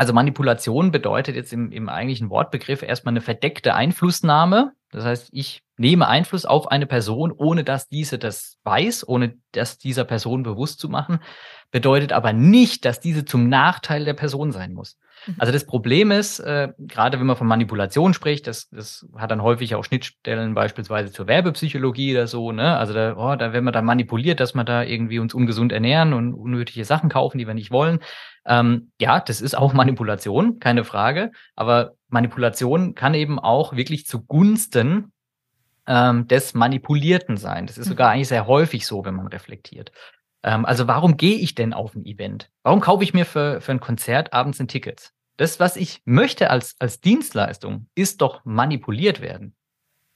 [0.00, 4.72] also Manipulation bedeutet jetzt im, im eigentlichen Wortbegriff erstmal eine verdeckte Einflussnahme.
[4.90, 9.76] Das heißt, ich nehme Einfluss auf eine Person, ohne dass diese das weiß, ohne das
[9.76, 11.18] dieser Person bewusst zu machen,
[11.70, 14.96] bedeutet aber nicht, dass diese zum Nachteil der Person sein muss.
[15.26, 15.34] Mhm.
[15.38, 19.42] Also das Problem ist, äh, gerade wenn man von Manipulation spricht, das, das hat dann
[19.42, 22.76] häufig auch Schnittstellen beispielsweise zur Werbepsychologie oder so, ne?
[22.76, 26.12] Also da, oh, da wenn man da manipuliert, dass wir da irgendwie uns ungesund ernähren
[26.12, 28.00] und unnötige Sachen kaufen, die wir nicht wollen.
[28.46, 31.32] Ähm, ja, das ist auch Manipulation, keine Frage.
[31.56, 35.12] Aber Manipulation kann eben auch wirklich zugunsten
[35.86, 37.66] ähm, des Manipulierten sein.
[37.66, 38.14] Das ist sogar mhm.
[38.14, 39.92] eigentlich sehr häufig so, wenn man reflektiert.
[40.42, 42.50] Ähm, also warum gehe ich denn auf ein Event?
[42.62, 45.12] Warum kaufe ich mir für, für ein Konzert abends ein Ticket?
[45.36, 49.54] Das, was ich möchte als, als Dienstleistung, ist doch manipuliert werden.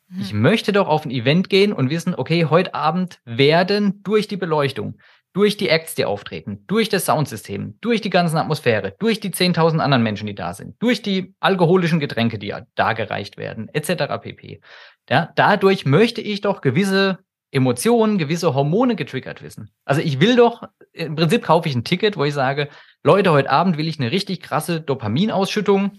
[0.08, 0.20] Mhm.
[0.20, 4.36] Ich möchte doch auf ein Event gehen und wissen, okay, heute Abend werden durch die
[4.36, 4.98] Beleuchtung,
[5.32, 9.78] durch die Acts, die auftreten, durch das Soundsystem, durch die ganzen Atmosphäre, durch die 10.000
[9.78, 14.20] anderen Menschen, die da sind, durch die alkoholischen Getränke, die da gereicht werden, etc.
[14.22, 14.60] pp.
[15.08, 17.18] Ja, dadurch möchte ich doch gewisse
[17.54, 19.70] Emotionen, gewisse Hormone getriggert wissen.
[19.84, 22.68] Also ich will doch, im Prinzip kaufe ich ein Ticket, wo ich sage,
[23.04, 25.92] Leute, heute Abend will ich eine richtig krasse Dopaminausschüttung,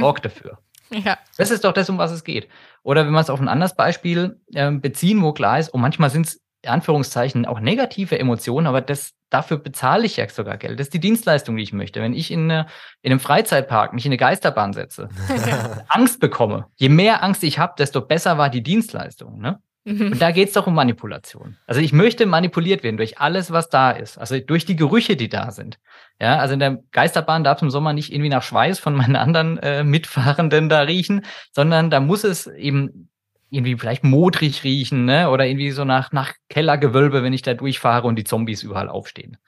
[0.00, 0.58] sorgt dafür.
[0.90, 1.18] Ja.
[1.38, 2.48] Das ist doch das, um was es geht.
[2.82, 6.10] Oder wenn wir es auf ein anderes Beispiel äh, beziehen, wo klar ist, oh, manchmal
[6.10, 10.78] sind es Anführungszeichen auch negative Emotionen, aber das, dafür bezahle ich ja sogar Geld.
[10.78, 12.02] Das ist die Dienstleistung, die ich möchte.
[12.02, 12.66] Wenn ich in, eine,
[13.00, 15.08] in einem Freizeitpark mich in eine Geisterbahn setze,
[15.88, 19.40] Angst bekomme, je mehr Angst ich habe, desto besser war die Dienstleistung.
[19.40, 19.62] Ne?
[19.90, 20.12] Mhm.
[20.12, 21.56] Und da geht es doch um Manipulation.
[21.66, 24.18] Also ich möchte manipuliert werden durch alles, was da ist.
[24.18, 25.78] Also durch die Gerüche, die da sind.
[26.20, 29.16] Ja, also in der Geisterbahn darf es im Sommer nicht irgendwie nach Schweiß von meinen
[29.16, 33.10] anderen äh, Mitfahrenden da riechen, sondern da muss es eben
[33.50, 35.28] irgendwie vielleicht modrig riechen, ne?
[35.28, 39.38] Oder irgendwie so nach, nach Kellergewölbe, wenn ich da durchfahre und die Zombies überall aufstehen.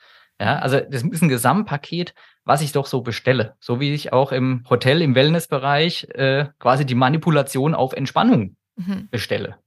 [0.40, 3.54] Ja, also das ist ein Gesamtpaket, was ich doch so bestelle.
[3.60, 9.08] So wie ich auch im Hotel, im Wellnessbereich äh, quasi die Manipulation auf Entspannung mhm.
[9.08, 9.58] bestelle.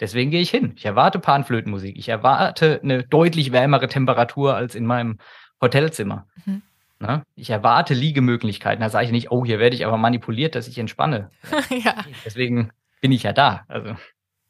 [0.00, 0.72] Deswegen gehe ich hin.
[0.76, 1.96] Ich erwarte Panflötenmusik.
[1.96, 5.18] Ich erwarte eine deutlich wärmere Temperatur als in meinem
[5.60, 6.26] Hotelzimmer.
[6.44, 6.62] Mhm.
[7.00, 7.22] Ne?
[7.36, 8.80] Ich erwarte Liegemöglichkeiten.
[8.80, 11.30] Da sage ich nicht, oh, hier werde ich aber manipuliert, dass ich entspanne.
[11.70, 11.94] ja.
[12.24, 13.64] Deswegen bin ich ja da.
[13.68, 13.96] Also,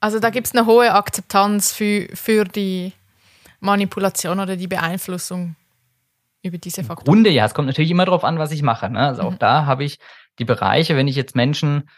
[0.00, 2.92] also da gibt es eine hohe Akzeptanz für, für die
[3.60, 5.56] Manipulation oder die Beeinflussung
[6.42, 7.06] über diese Faktoren.
[7.06, 8.90] Im Grunde ja, es kommt natürlich immer darauf an, was ich mache.
[8.90, 9.00] Ne?
[9.00, 9.38] Also auch mhm.
[9.38, 9.98] da habe ich
[10.38, 11.88] die Bereiche, wenn ich jetzt Menschen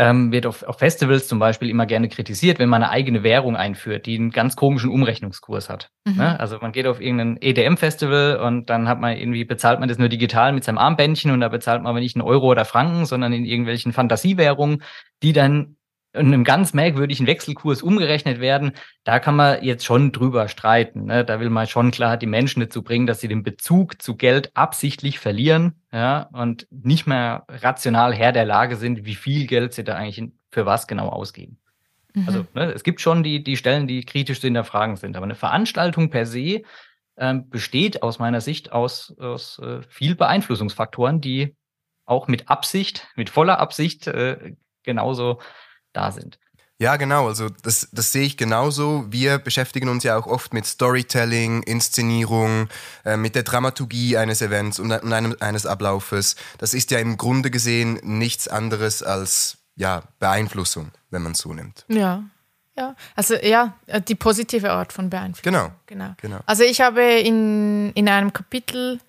[0.00, 3.54] ähm, wird auf, auf Festivals zum Beispiel immer gerne kritisiert, wenn man eine eigene Währung
[3.54, 5.90] einführt, die einen ganz komischen Umrechnungskurs hat.
[6.06, 6.16] Mhm.
[6.16, 6.40] Ne?
[6.40, 10.08] Also man geht auf irgendein EDM-Festival und dann hat man irgendwie, bezahlt man das nur
[10.08, 13.34] digital mit seinem Armbändchen und da bezahlt man aber nicht einen Euro oder Franken, sondern
[13.34, 14.82] in irgendwelchen Fantasiewährungen,
[15.22, 15.76] die dann
[16.12, 18.72] in einem ganz merkwürdigen Wechselkurs umgerechnet werden,
[19.04, 21.04] da kann man jetzt schon drüber streiten.
[21.04, 21.24] Ne?
[21.24, 24.50] Da will man schon klar die Menschen dazu bringen, dass sie den Bezug zu Geld
[24.54, 29.84] absichtlich verlieren ja, und nicht mehr rational Herr der Lage sind, wie viel Geld sie
[29.84, 31.58] da eigentlich für was genau ausgeben.
[32.14, 32.26] Mhm.
[32.26, 35.36] Also ne, es gibt schon die, die Stellen, die kritisch zu hinterfragen sind, aber eine
[35.36, 36.62] Veranstaltung per se
[37.16, 41.54] äh, besteht aus meiner Sicht aus, aus äh, viel Beeinflussungsfaktoren, die
[42.04, 45.38] auch mit Absicht, mit voller Absicht äh, genauso
[45.92, 46.38] da sind.
[46.80, 47.28] Ja, genau.
[47.28, 49.04] Also das, das sehe ich genauso.
[49.10, 52.68] Wir beschäftigen uns ja auch oft mit Storytelling, Inszenierung,
[53.04, 56.36] äh, mit der Dramaturgie eines Events und, und einem, eines Ablaufes.
[56.56, 61.52] Das ist ja im Grunde gesehen nichts anderes als ja, Beeinflussung, wenn man es so
[61.52, 61.84] nimmt.
[61.88, 62.24] Ja.
[62.76, 63.74] Ja, also ja,
[64.08, 65.52] die positive Art von Beeinflussung.
[65.52, 65.72] Genau.
[65.84, 66.14] genau.
[66.18, 66.38] genau.
[66.46, 69.00] Also ich habe in, in einem Kapitel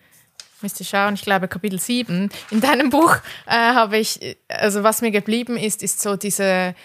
[0.64, 2.30] müsste schauen, ich glaube Kapitel 7.
[2.52, 3.16] In deinem Buch
[3.48, 6.76] äh, habe ich, also was mir geblieben ist, ist so diese,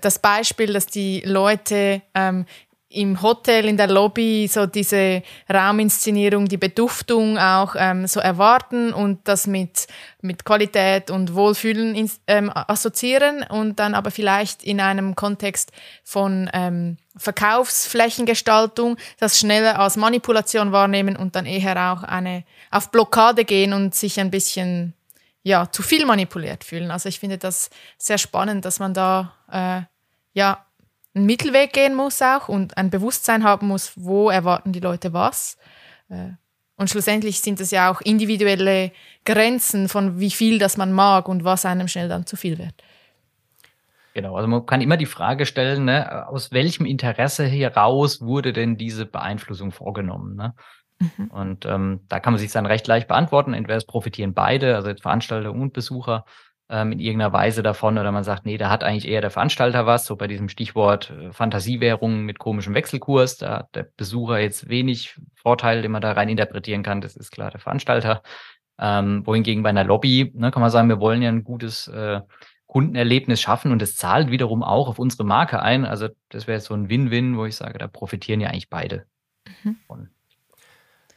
[0.00, 2.46] das Beispiel, dass die Leute ähm,
[2.90, 9.20] im Hotel, in der Lobby so diese Rauminszenierung, die Beduftung auch ähm, so erwarten und
[9.28, 9.86] das mit,
[10.22, 15.70] mit Qualität und Wohlfühlen ähm, assoziieren und dann aber vielleicht in einem Kontext
[16.02, 23.44] von ähm, Verkaufsflächengestaltung das schneller als Manipulation wahrnehmen und dann eher auch eine auf Blockade
[23.44, 24.94] gehen und sich ein bisschen
[25.42, 26.90] ja zu viel manipuliert fühlen.
[26.90, 29.82] Also ich finde das sehr spannend, dass man da äh,
[30.32, 30.64] ja
[31.14, 35.58] einen Mittelweg gehen muss auch und ein Bewusstsein haben muss, wo erwarten die Leute was.
[36.08, 36.30] Äh,
[36.76, 38.92] und schlussendlich sind es ja auch individuelle
[39.26, 42.74] Grenzen von wie viel das man mag und was einem schnell dann zu viel wird.
[44.14, 48.76] Genau, also man kann immer die Frage stellen, ne, aus welchem Interesse heraus wurde denn
[48.76, 50.34] diese Beeinflussung vorgenommen?
[50.34, 50.54] Ne?
[50.98, 51.26] Mhm.
[51.28, 53.54] Und ähm, da kann man sich dann recht leicht beantworten.
[53.54, 56.24] Entweder es profitieren beide, also Veranstalter und Besucher,
[56.68, 59.86] ähm, in irgendeiner Weise davon, oder man sagt, nee, da hat eigentlich eher der Veranstalter
[59.86, 64.68] was, so bei diesem Stichwort äh, Fantasiewährungen mit komischem Wechselkurs, da hat der Besucher jetzt
[64.68, 68.22] wenig Vorteil, den man da rein interpretieren kann, das ist klar der Veranstalter.
[68.78, 72.20] Ähm, wohingegen bei einer Lobby, ne, kann man sagen, wir wollen ja ein gutes äh,
[72.70, 75.84] Kundenerlebnis schaffen und es zahlt wiederum auch auf unsere Marke ein.
[75.84, 79.06] Also das wäre so ein Win-Win, wo ich sage, da profitieren ja eigentlich beide.
[79.64, 79.76] Mhm.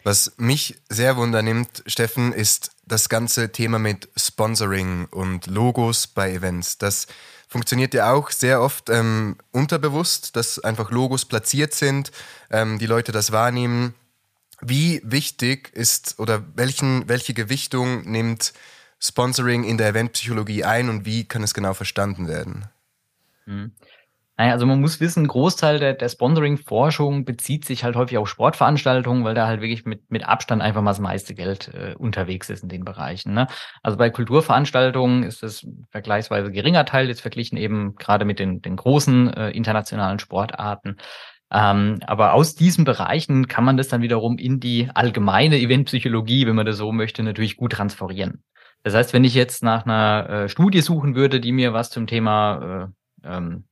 [0.03, 6.79] Was mich sehr wundernimmt, Steffen, ist das ganze Thema mit Sponsoring und Logos bei Events.
[6.79, 7.05] Das
[7.47, 12.11] funktioniert ja auch sehr oft ähm, unterbewusst, dass einfach Logos platziert sind,
[12.49, 13.93] ähm, die Leute das wahrnehmen.
[14.59, 18.53] Wie wichtig ist oder welchen, welche Gewichtung nimmt
[19.03, 22.65] Sponsoring in der Eventpsychologie ein und wie kann es genau verstanden werden?
[23.45, 23.73] Mhm.
[24.37, 28.27] Naja, also man muss wissen, ein Großteil der, der Sponsoring-Forschung bezieht sich halt häufig auf
[28.27, 32.49] Sportveranstaltungen, weil da halt wirklich mit, mit Abstand einfach mal das meiste Geld äh, unterwegs
[32.49, 33.33] ist in den Bereichen.
[33.33, 33.47] Ne?
[33.83, 38.75] Also bei Kulturveranstaltungen ist das vergleichsweise geringer Teil, jetzt verglichen eben gerade mit den, den
[38.75, 40.97] großen äh, internationalen Sportarten.
[41.51, 46.55] Ähm, aber aus diesen Bereichen kann man das dann wiederum in die allgemeine Eventpsychologie, wenn
[46.55, 48.43] man das so möchte, natürlich gut transferieren.
[48.83, 52.05] Das heißt, wenn ich jetzt nach einer äh, Studie suchen würde, die mir was zum
[52.05, 52.91] Thema
[53.23, 53.63] äh, ähm,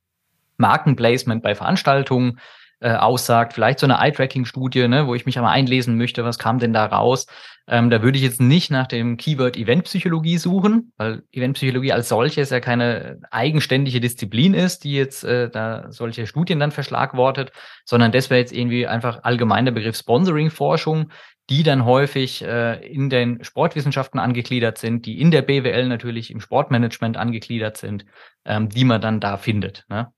[0.57, 2.39] Markenplacement bei Veranstaltungen
[2.79, 6.59] äh, aussagt, vielleicht so eine Eye-Tracking-Studie, ne, wo ich mich einmal einlesen möchte, was kam
[6.59, 7.27] denn da raus.
[7.67, 12.41] Ähm, da würde ich jetzt nicht nach dem Keyword Eventpsychologie suchen, weil Eventpsychologie als solche
[12.41, 17.51] ja keine eigenständige Disziplin ist, die jetzt äh, da solche Studien dann verschlagwortet,
[17.85, 21.11] sondern das wäre jetzt irgendwie einfach allgemein der Begriff Sponsoring-Forschung,
[21.51, 26.39] die dann häufig äh, in den Sportwissenschaften angegliedert sind, die in der BWL natürlich im
[26.39, 28.05] Sportmanagement angegliedert sind,
[28.45, 29.85] ähm, die man dann da findet.
[29.89, 30.13] Ne?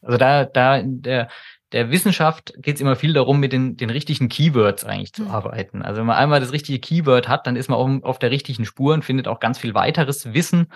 [0.00, 1.28] Also da, da in der,
[1.72, 5.30] der Wissenschaft geht es immer viel darum, mit den, den richtigen Keywords eigentlich zu mhm.
[5.30, 5.82] arbeiten.
[5.82, 8.64] Also wenn man einmal das richtige Keyword hat, dann ist man auch auf der richtigen
[8.64, 10.68] Spur und findet auch ganz viel weiteres Wissen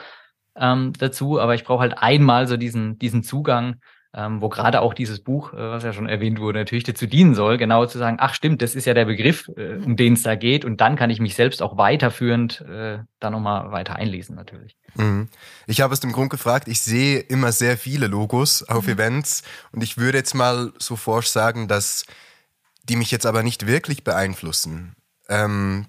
[0.57, 1.41] ähm, dazu.
[1.41, 3.77] Aber ich brauche halt einmal so diesen, diesen Zugang
[4.15, 7.35] ähm, wo gerade auch dieses Buch, äh, was ja schon erwähnt wurde, natürlich dazu dienen
[7.35, 10.23] soll, genau zu sagen, ach stimmt, das ist ja der Begriff, äh, um den es
[10.23, 14.35] da geht und dann kann ich mich selbst auch weiterführend äh, da nochmal weiter einlesen
[14.35, 14.77] natürlich.
[14.95, 15.29] Mhm.
[15.67, 18.95] Ich habe aus dem Grund gefragt, ich sehe immer sehr viele Logos auf mhm.
[18.95, 19.43] Events
[19.73, 22.05] und ich würde jetzt mal so forsch sagen, dass
[22.85, 24.95] die mich jetzt aber nicht wirklich beeinflussen.
[25.29, 25.87] Ähm, hm,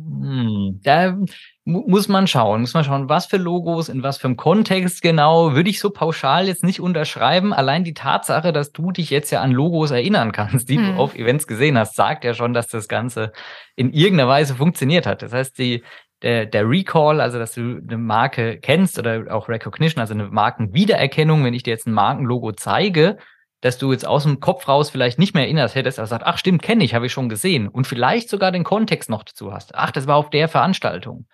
[0.00, 1.18] da
[1.64, 5.54] muss man schauen, muss man schauen, was für Logos, in was für einem Kontext genau,
[5.54, 7.52] würde ich so pauschal jetzt nicht unterschreiben.
[7.52, 10.86] Allein die Tatsache, dass du dich jetzt ja an Logos erinnern kannst, die hm.
[10.86, 13.32] du auf Events gesehen hast, sagt ja schon, dass das Ganze
[13.74, 15.22] in irgendeiner Weise funktioniert hat.
[15.22, 15.82] Das heißt, die,
[16.22, 21.44] der, der Recall, also dass du eine Marke kennst oder auch Recognition, also eine Markenwiedererkennung,
[21.44, 23.18] wenn ich dir jetzt ein Markenlogo zeige,
[23.60, 26.38] dass du jetzt aus dem Kopf raus vielleicht nicht mehr erinnerst hättest, aber sagst, ach
[26.38, 29.74] stimmt, kenne ich, habe ich schon gesehen und vielleicht sogar den Kontext noch dazu hast.
[29.74, 31.26] Ach, das war auf der Veranstaltung.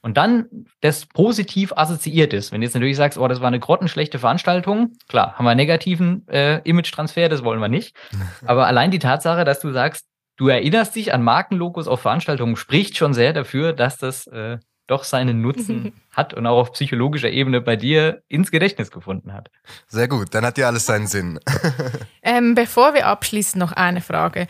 [0.00, 0.46] Und dann
[0.80, 2.52] das positiv assoziiert ist.
[2.52, 5.58] Wenn du jetzt natürlich sagst, oh, das war eine grottenschlechte Veranstaltung, klar, haben wir einen
[5.58, 7.96] negativen äh, Image-Transfer, das wollen wir nicht.
[8.46, 12.96] Aber allein die Tatsache, dass du sagst, du erinnerst dich an Markenlogos auf Veranstaltungen, spricht
[12.96, 17.60] schon sehr dafür, dass das äh, doch seinen Nutzen hat und auch auf psychologischer Ebene
[17.60, 19.50] bei dir ins Gedächtnis gefunden hat.
[19.86, 21.38] Sehr gut, dann hat ja alles seinen Sinn.
[22.22, 24.48] ähm, bevor wir abschließen, noch eine Frage.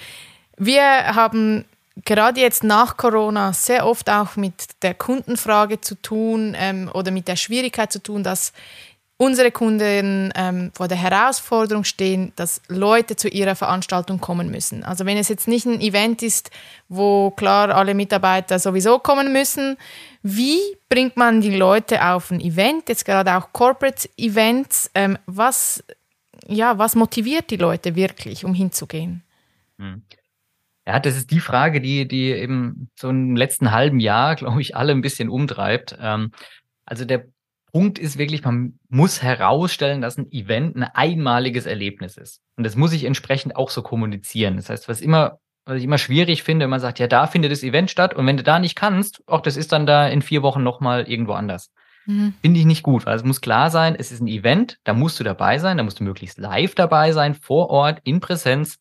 [0.56, 0.82] Wir
[1.14, 1.66] haben
[2.04, 7.28] gerade jetzt nach Corona sehr oft auch mit der Kundenfrage zu tun ähm, oder mit
[7.28, 8.52] der Schwierigkeit zu tun, dass
[9.18, 14.84] unsere Kunden ähm, vor der Herausforderung stehen, dass Leute zu ihrer Veranstaltung kommen müssen.
[14.84, 16.50] Also wenn es jetzt nicht ein Event ist,
[16.88, 19.76] wo klar alle Mitarbeiter sowieso kommen müssen,
[20.22, 25.82] wie bringt man die Leute auf ein Event, jetzt gerade auch Corporate Events, ähm, was,
[26.46, 29.24] ja, was motiviert die Leute wirklich, um hinzugehen?
[29.78, 30.02] Hm.
[30.86, 34.76] Ja, das ist die Frage, die, die eben so im letzten halben Jahr, glaube ich,
[34.76, 35.98] alle ein bisschen umtreibt.
[36.00, 36.30] Ähm,
[36.86, 37.26] also der
[37.78, 42.40] Punkt ist wirklich, man muss herausstellen, dass ein Event ein einmaliges Erlebnis ist.
[42.56, 44.56] Und das muss ich entsprechend auch so kommunizieren.
[44.56, 47.62] Das heißt, was immer, was ich immer schwierig finde, man sagt, ja, da findet das
[47.62, 50.42] Event statt und wenn du da nicht kannst, auch das ist dann da in vier
[50.42, 51.70] Wochen nochmal irgendwo anders.
[52.06, 52.34] Mhm.
[52.40, 55.20] Finde ich nicht gut, weil es muss klar sein, es ist ein Event, da musst
[55.20, 58.78] du dabei sein, da musst du möglichst live dabei sein, vor Ort, in Präsenz,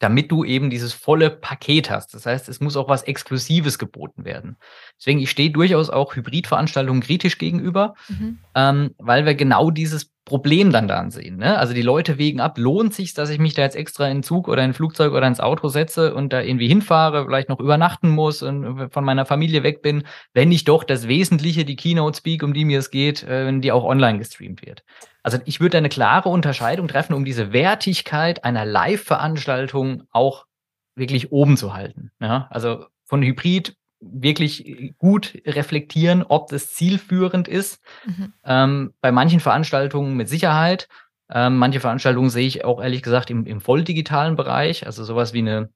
[0.00, 2.14] damit du eben dieses volle Paket hast.
[2.14, 4.56] Das heißt, es muss auch was Exklusives geboten werden.
[4.98, 8.38] Deswegen, ich stehe durchaus auch Hybridveranstaltungen kritisch gegenüber, mhm.
[8.54, 11.38] ähm, weil wir genau dieses Problem dann daran sehen.
[11.38, 11.58] Ne?
[11.58, 14.46] Also die Leute wägen ab, lohnt sich, dass ich mich da jetzt extra in Zug
[14.46, 18.44] oder in Flugzeug oder ins Auto setze und da irgendwie hinfahre, vielleicht noch übernachten muss
[18.44, 22.54] und von meiner Familie weg bin, wenn ich doch das Wesentliche, die Keynote Speak, um
[22.54, 24.84] die mir es geht, äh, wenn die auch online gestreamt wird.
[25.24, 30.46] Also ich würde eine klare Unterscheidung treffen, um diese Wertigkeit einer Live-Veranstaltung auch
[30.94, 32.12] wirklich oben zu halten.
[32.20, 32.46] Ja?
[32.50, 37.80] Also von Hybrid wirklich gut reflektieren, ob das zielführend ist.
[38.06, 38.32] Mhm.
[38.44, 40.88] Ähm, bei manchen Veranstaltungen mit Sicherheit.
[41.30, 45.32] Ähm, manche Veranstaltungen sehe ich auch ehrlich gesagt im, im voll digitalen Bereich, also sowas
[45.32, 45.70] wie eine,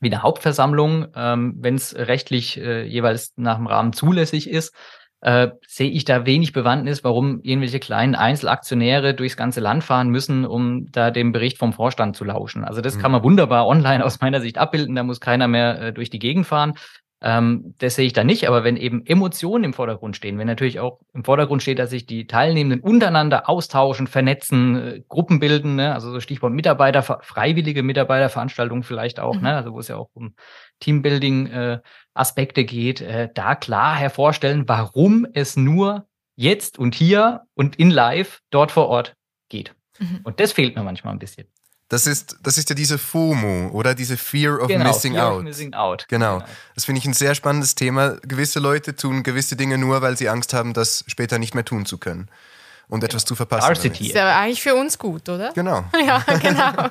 [0.00, 4.74] wie eine Hauptversammlung, ähm, wenn es rechtlich äh, jeweils nach dem Rahmen zulässig ist
[5.20, 10.44] äh, sehe ich da wenig Bewandtnis, warum irgendwelche kleinen Einzelaktionäre durchs ganze Land fahren müssen,
[10.46, 12.64] um da dem Bericht vom Vorstand zu lauschen.
[12.64, 13.00] Also das mhm.
[13.00, 16.20] kann man wunderbar online aus meiner Sicht abbilden, da muss keiner mehr äh, durch die
[16.20, 16.74] Gegend fahren.
[17.20, 20.78] Ähm, das sehe ich da nicht, aber wenn eben Emotionen im Vordergrund stehen, wenn natürlich
[20.78, 25.94] auch im Vordergrund steht, dass sich die Teilnehmenden untereinander austauschen, vernetzen, äh, Gruppen bilden, ne?
[25.94, 29.42] also so Stichwort Mitarbeiter, freiwillige Mitarbeiterveranstaltungen vielleicht auch, mhm.
[29.42, 29.56] ne?
[29.56, 30.34] also wo es ja auch um
[30.78, 36.06] Teambuilding-Aspekte äh, geht, äh, da klar hervorstellen, warum es nur
[36.36, 39.16] jetzt und hier und in Live dort vor Ort
[39.48, 39.74] geht.
[39.98, 40.20] Mhm.
[40.22, 41.48] Und das fehlt mir manchmal ein bisschen.
[41.88, 45.38] Das ist, das ist ja diese FOMO oder diese Fear of genau, Missing Fear Out.
[45.38, 46.06] Of missing out.
[46.08, 46.38] Genau.
[46.38, 46.48] genau.
[46.74, 48.18] Das finde ich ein sehr spannendes Thema.
[48.22, 51.86] Gewisse Leute tun gewisse Dinge nur, weil sie Angst haben, das später nicht mehr tun
[51.86, 52.28] zu können
[52.88, 53.74] und etwas zu verpassen.
[53.74, 55.52] Das ist ja eigentlich für uns gut, oder?
[55.54, 55.84] Genau.
[56.06, 56.90] ja, genau.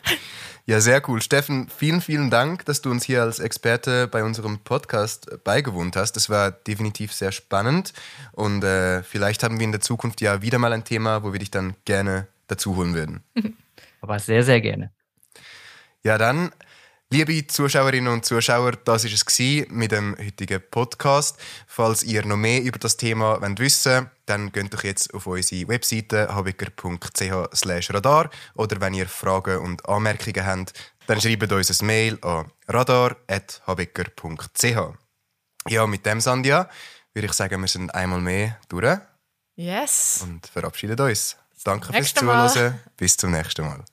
[0.66, 1.22] ja, sehr cool.
[1.22, 6.12] Steffen, vielen, vielen Dank, dass du uns hier als Experte bei unserem Podcast beigewohnt hast.
[6.12, 7.92] Das war definitiv sehr spannend
[8.32, 11.40] und äh, vielleicht haben wir in der Zukunft ja wieder mal ein Thema, wo wir
[11.40, 13.22] dich dann gerne dazu holen würden.
[14.00, 14.92] Aber sehr, sehr gerne.
[16.02, 16.52] Ja, dann,
[17.10, 19.38] liebe Zuschauerinnen und Zuschauer, das ist es
[19.70, 21.38] mit dem heutigen Podcast.
[21.66, 25.68] Falls ihr noch mehr über das Thema wissen wollt, dann geht doch jetzt auf unsere
[25.68, 30.72] Webseite habiger.ch radar oder wenn ihr Fragen und Anmerkungen habt,
[31.06, 34.76] dann schreibt uns ein Mail an radar.habiger.ch.
[35.68, 36.68] Ja, mit dem, Sandia,
[37.14, 38.98] würde ich sagen, wir sind einmal mehr durch.
[39.56, 40.20] Yes.
[40.22, 41.36] Und verabschieden uns.
[41.66, 42.80] Danke fürs Zuhören.
[42.96, 43.84] Bis zum nächsten Mal.